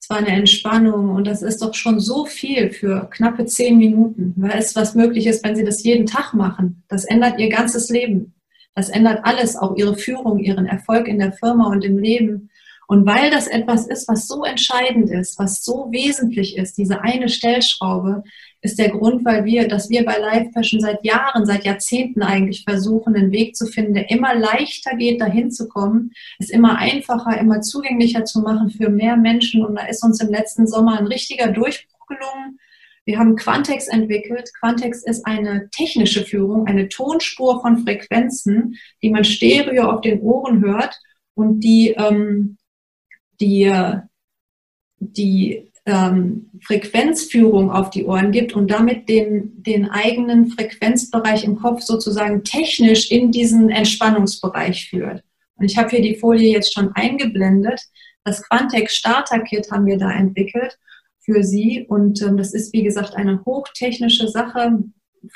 es 0.00 0.08
war 0.08 0.16
eine 0.16 0.28
Entspannung 0.28 1.10
und 1.10 1.26
das 1.26 1.42
ist 1.42 1.60
doch 1.60 1.74
schon 1.74 2.00
so 2.00 2.24
viel 2.24 2.70
für 2.70 3.10
knappe 3.10 3.44
zehn 3.44 3.76
Minuten. 3.76 4.32
Wer 4.36 4.56
ist, 4.58 4.76
was 4.76 4.94
möglich 4.94 5.26
ist, 5.26 5.44
wenn 5.44 5.56
Sie 5.56 5.64
das 5.64 5.82
jeden 5.82 6.06
Tag 6.06 6.32
machen? 6.32 6.82
Das 6.88 7.04
ändert 7.04 7.38
Ihr 7.38 7.50
ganzes 7.50 7.90
Leben. 7.90 8.32
Das 8.74 8.88
ändert 8.88 9.20
alles, 9.24 9.56
auch 9.56 9.76
Ihre 9.76 9.96
Führung, 9.96 10.38
Ihren 10.38 10.66
Erfolg 10.66 11.08
in 11.08 11.18
der 11.18 11.32
Firma 11.32 11.68
und 11.68 11.84
im 11.84 11.98
Leben. 11.98 12.50
Und 12.86 13.06
weil 13.06 13.30
das 13.30 13.46
etwas 13.46 13.86
ist, 13.86 14.08
was 14.08 14.26
so 14.26 14.42
entscheidend 14.44 15.10
ist, 15.10 15.38
was 15.38 15.62
so 15.62 15.88
wesentlich 15.92 16.56
ist, 16.56 16.76
diese 16.76 17.02
eine 17.02 17.28
Stellschraube, 17.28 18.24
ist 18.62 18.78
der 18.78 18.90
Grund, 18.90 19.24
weil 19.24 19.44
wir, 19.44 19.68
dass 19.68 19.88
wir 19.90 20.04
bei 20.04 20.18
Life 20.18 20.50
Fashion 20.52 20.80
seit 20.80 21.04
Jahren, 21.04 21.46
seit 21.46 21.64
Jahrzehnten 21.64 22.22
eigentlich 22.22 22.64
versuchen, 22.64 23.14
einen 23.14 23.32
Weg 23.32 23.56
zu 23.56 23.66
finden, 23.66 23.94
der 23.94 24.10
immer 24.10 24.34
leichter 24.34 24.96
geht, 24.96 25.20
dahin 25.20 25.50
zu 25.50 25.68
kommen, 25.68 26.12
es 26.38 26.50
immer 26.50 26.78
einfacher, 26.78 27.38
immer 27.38 27.60
zugänglicher 27.62 28.24
zu 28.24 28.40
machen 28.40 28.70
für 28.70 28.90
mehr 28.90 29.16
Menschen. 29.16 29.64
Und 29.64 29.76
da 29.76 29.86
ist 29.86 30.04
uns 30.04 30.20
im 30.20 30.30
letzten 30.30 30.66
Sommer 30.66 30.98
ein 30.98 31.06
richtiger 31.06 31.48
Durchbruch 31.48 32.06
gelungen. 32.06 32.58
Wir 33.10 33.18
haben 33.18 33.34
Quantex 33.34 33.88
entwickelt. 33.88 34.52
Quantex 34.60 35.02
ist 35.02 35.26
eine 35.26 35.68
technische 35.70 36.24
Führung, 36.24 36.68
eine 36.68 36.88
Tonspur 36.88 37.60
von 37.60 37.78
Frequenzen, 37.78 38.76
die 39.02 39.10
man 39.10 39.24
stereo 39.24 39.90
auf 39.90 40.00
den 40.00 40.20
Ohren 40.20 40.60
hört 40.60 40.96
und 41.34 41.58
die, 41.58 41.88
ähm, 41.88 42.56
die, 43.40 43.68
die 45.00 45.72
ähm, 45.86 46.50
Frequenzführung 46.62 47.72
auf 47.72 47.90
die 47.90 48.04
Ohren 48.04 48.30
gibt 48.30 48.52
und 48.52 48.70
damit 48.70 49.08
den, 49.08 49.60
den 49.60 49.90
eigenen 49.90 50.52
Frequenzbereich 50.52 51.42
im 51.42 51.56
Kopf 51.56 51.82
sozusagen 51.82 52.44
technisch 52.44 53.10
in 53.10 53.32
diesen 53.32 53.70
Entspannungsbereich 53.70 54.88
führt. 54.88 55.24
Und 55.56 55.64
ich 55.64 55.76
habe 55.76 55.88
hier 55.90 56.02
die 56.02 56.14
Folie 56.14 56.52
jetzt 56.52 56.72
schon 56.72 56.92
eingeblendet. 56.94 57.80
Das 58.22 58.40
Quantex 58.44 58.94
Starter 58.94 59.40
Kit 59.40 59.68
haben 59.72 59.86
wir 59.86 59.98
da 59.98 60.12
entwickelt 60.12 60.78
für 61.30 61.44
Sie 61.44 61.86
und 61.88 62.22
ähm, 62.22 62.36
das 62.36 62.52
ist 62.54 62.72
wie 62.72 62.82
gesagt 62.82 63.14
eine 63.14 63.44
hochtechnische 63.44 64.28
Sache. 64.28 64.82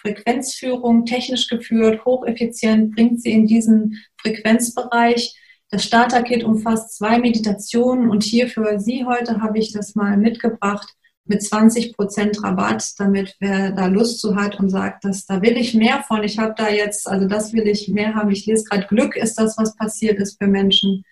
Frequenzführung, 0.01 1.05
technisch 1.05 1.49
geführt, 1.49 2.05
hocheffizient, 2.07 2.95
bringt 2.95 3.21
Sie 3.21 3.33
in 3.33 3.47
diesen 3.47 4.03
Frequenzbereich 4.17 5.37
das 5.71 5.85
Starter-Kit 5.85 6.45
umfasst 6.45 6.97
zwei 6.97 7.19
Meditationen 7.19 8.09
und 8.09 8.23
hier 8.23 8.49
für 8.49 8.79
Sie 8.79 9.05
heute 9.05 9.41
habe 9.41 9.59
ich 9.59 9.73
das 9.73 9.95
mal 9.95 10.17
mitgebracht 10.17 10.89
mit 11.27 11.41
20% 11.41 12.45
Rabatt, 12.45 12.93
damit 12.99 13.35
wer 13.41 13.73
da 13.73 13.87
Lust 13.87 14.21
zu 14.21 14.37
hat 14.37 14.61
und 14.61 14.71
sagt, 14.71 15.05
dass 15.05 15.27
da 15.27 15.43
will 15.43 15.57
ich 15.57 15.75
mehr 15.75 16.05
von. 16.07 16.23
Ich 16.23 16.39
habe 16.39 16.55
da 16.57 16.69
jetzt, 16.69 17.09
also 17.09 17.27
das 17.27 17.53
will 17.55 17.67
ich 17.67 17.89
mehr 17.89 18.15
haben. 18.15 18.31
Ich 18.31 18.47
lese 18.47 18.65
gerade 18.65 18.87
Glück 18.87 19.17
ist 19.17 19.35
das, 19.37 19.57
was 19.57 19.75
passiert 19.75 20.19
ist 20.19 20.39
für 20.41 20.47
Menschen. 20.47 21.05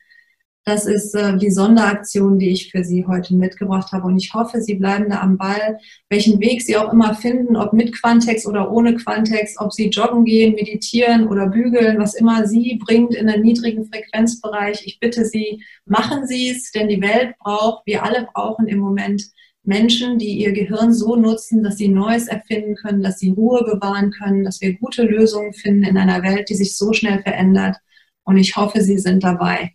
Das 0.65 0.87
ist 0.87 1.13
äh, 1.17 1.37
die 1.39 1.51
Sonderaktion, 1.51 2.39
die 2.39 2.51
ich 2.51 2.71
für 2.71 2.85
Sie 2.85 3.05
heute 3.05 3.35
mitgebracht 3.35 3.91
habe. 3.91 4.07
Und 4.07 4.17
ich 4.17 4.33
hoffe, 4.33 4.61
Sie 4.61 4.75
bleiben 4.75 5.11
da 5.11 5.21
am 5.21 5.37
Ball, 5.37 5.79
welchen 6.09 6.39
Weg 6.41 6.63
Sie 6.63 6.77
auch 6.77 6.93
immer 6.93 7.15
finden, 7.17 7.57
ob 7.57 7.73
mit 7.73 7.93
Quantex 8.01 8.47
oder 8.47 8.71
ohne 8.71 8.95
Quantex, 8.95 9.59
ob 9.59 9.73
Sie 9.73 9.89
joggen 9.89 10.25
gehen, 10.25 10.55
meditieren 10.55 11.27
oder 11.27 11.49
bügeln, 11.49 11.99
was 11.99 12.15
immer 12.15 12.47
Sie 12.47 12.79
bringt 12.85 13.13
in 13.13 13.29
einen 13.29 13.43
niedrigen 13.43 13.87
Frequenzbereich. 13.87 14.87
Ich 14.87 15.01
bitte 15.01 15.25
Sie, 15.25 15.65
machen 15.85 16.29
Sie 16.29 16.51
es, 16.51 16.71
denn 16.71 16.89
die 16.89 17.03
Welt 17.03 17.35
braucht, 17.41 17.85
wir 17.87 18.05
alle 18.05 18.29
brauchen 18.33 18.69
im 18.69 18.79
Moment 18.79 19.33
Menschen, 19.65 20.19
die 20.19 20.41
ihr 20.41 20.53
Gehirn 20.53 20.93
so 20.93 21.15
nutzen, 21.17 21.63
dass 21.63 21.77
sie 21.77 21.89
Neues 21.89 22.27
erfinden 22.27 22.75
können, 22.75 23.03
dass 23.03 23.19
sie 23.21 23.31
Ruhe 23.31 23.63
bewahren 23.65 24.11
können, 24.11 24.45
dass 24.45 24.61
wir 24.61 24.77
gute 24.79 25.05
Lösungen 25.05 25.53
finden 25.53 25.85
in 25.85 25.97
einer 25.97 26.23
Welt, 26.23 26.49
die 26.49 26.55
sich 26.55 26.77
so 26.77 26.93
schnell 26.93 27.23
verändert. 27.23 27.77
Und 28.25 28.39
ich 28.39 28.57
hoffe, 28.57 28.81
Sie 28.81 28.99
sind 28.99 29.23
dabei. 29.23 29.73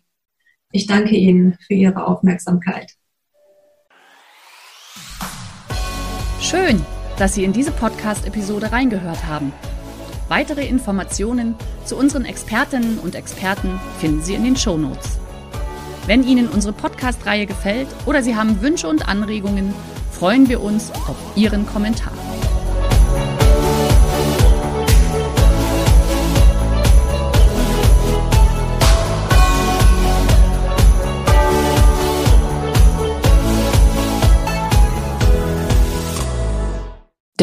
Ich 0.70 0.86
danke 0.86 1.16
Ihnen 1.16 1.56
für 1.66 1.72
Ihre 1.72 2.06
Aufmerksamkeit. 2.06 2.92
Schön, 6.40 6.84
dass 7.16 7.34
Sie 7.34 7.44
in 7.44 7.54
diese 7.54 7.72
Podcast-Episode 7.72 8.70
reingehört 8.70 9.24
haben. 9.24 9.52
Weitere 10.28 10.66
Informationen 10.66 11.54
zu 11.86 11.96
unseren 11.96 12.26
Expertinnen 12.26 12.98
und 12.98 13.14
Experten 13.14 13.80
finden 13.98 14.20
Sie 14.20 14.34
in 14.34 14.44
den 14.44 14.56
Show 14.56 14.76
Notes. 14.76 15.18
Wenn 16.06 16.22
Ihnen 16.22 16.48
unsere 16.48 16.74
Podcast-Reihe 16.74 17.46
gefällt 17.46 17.88
oder 18.04 18.22
Sie 18.22 18.36
haben 18.36 18.60
Wünsche 18.60 18.88
und 18.88 19.08
Anregungen, 19.08 19.72
freuen 20.10 20.50
wir 20.50 20.62
uns 20.62 20.90
auf 20.90 21.16
Ihren 21.34 21.66
Kommentar. 21.66 22.12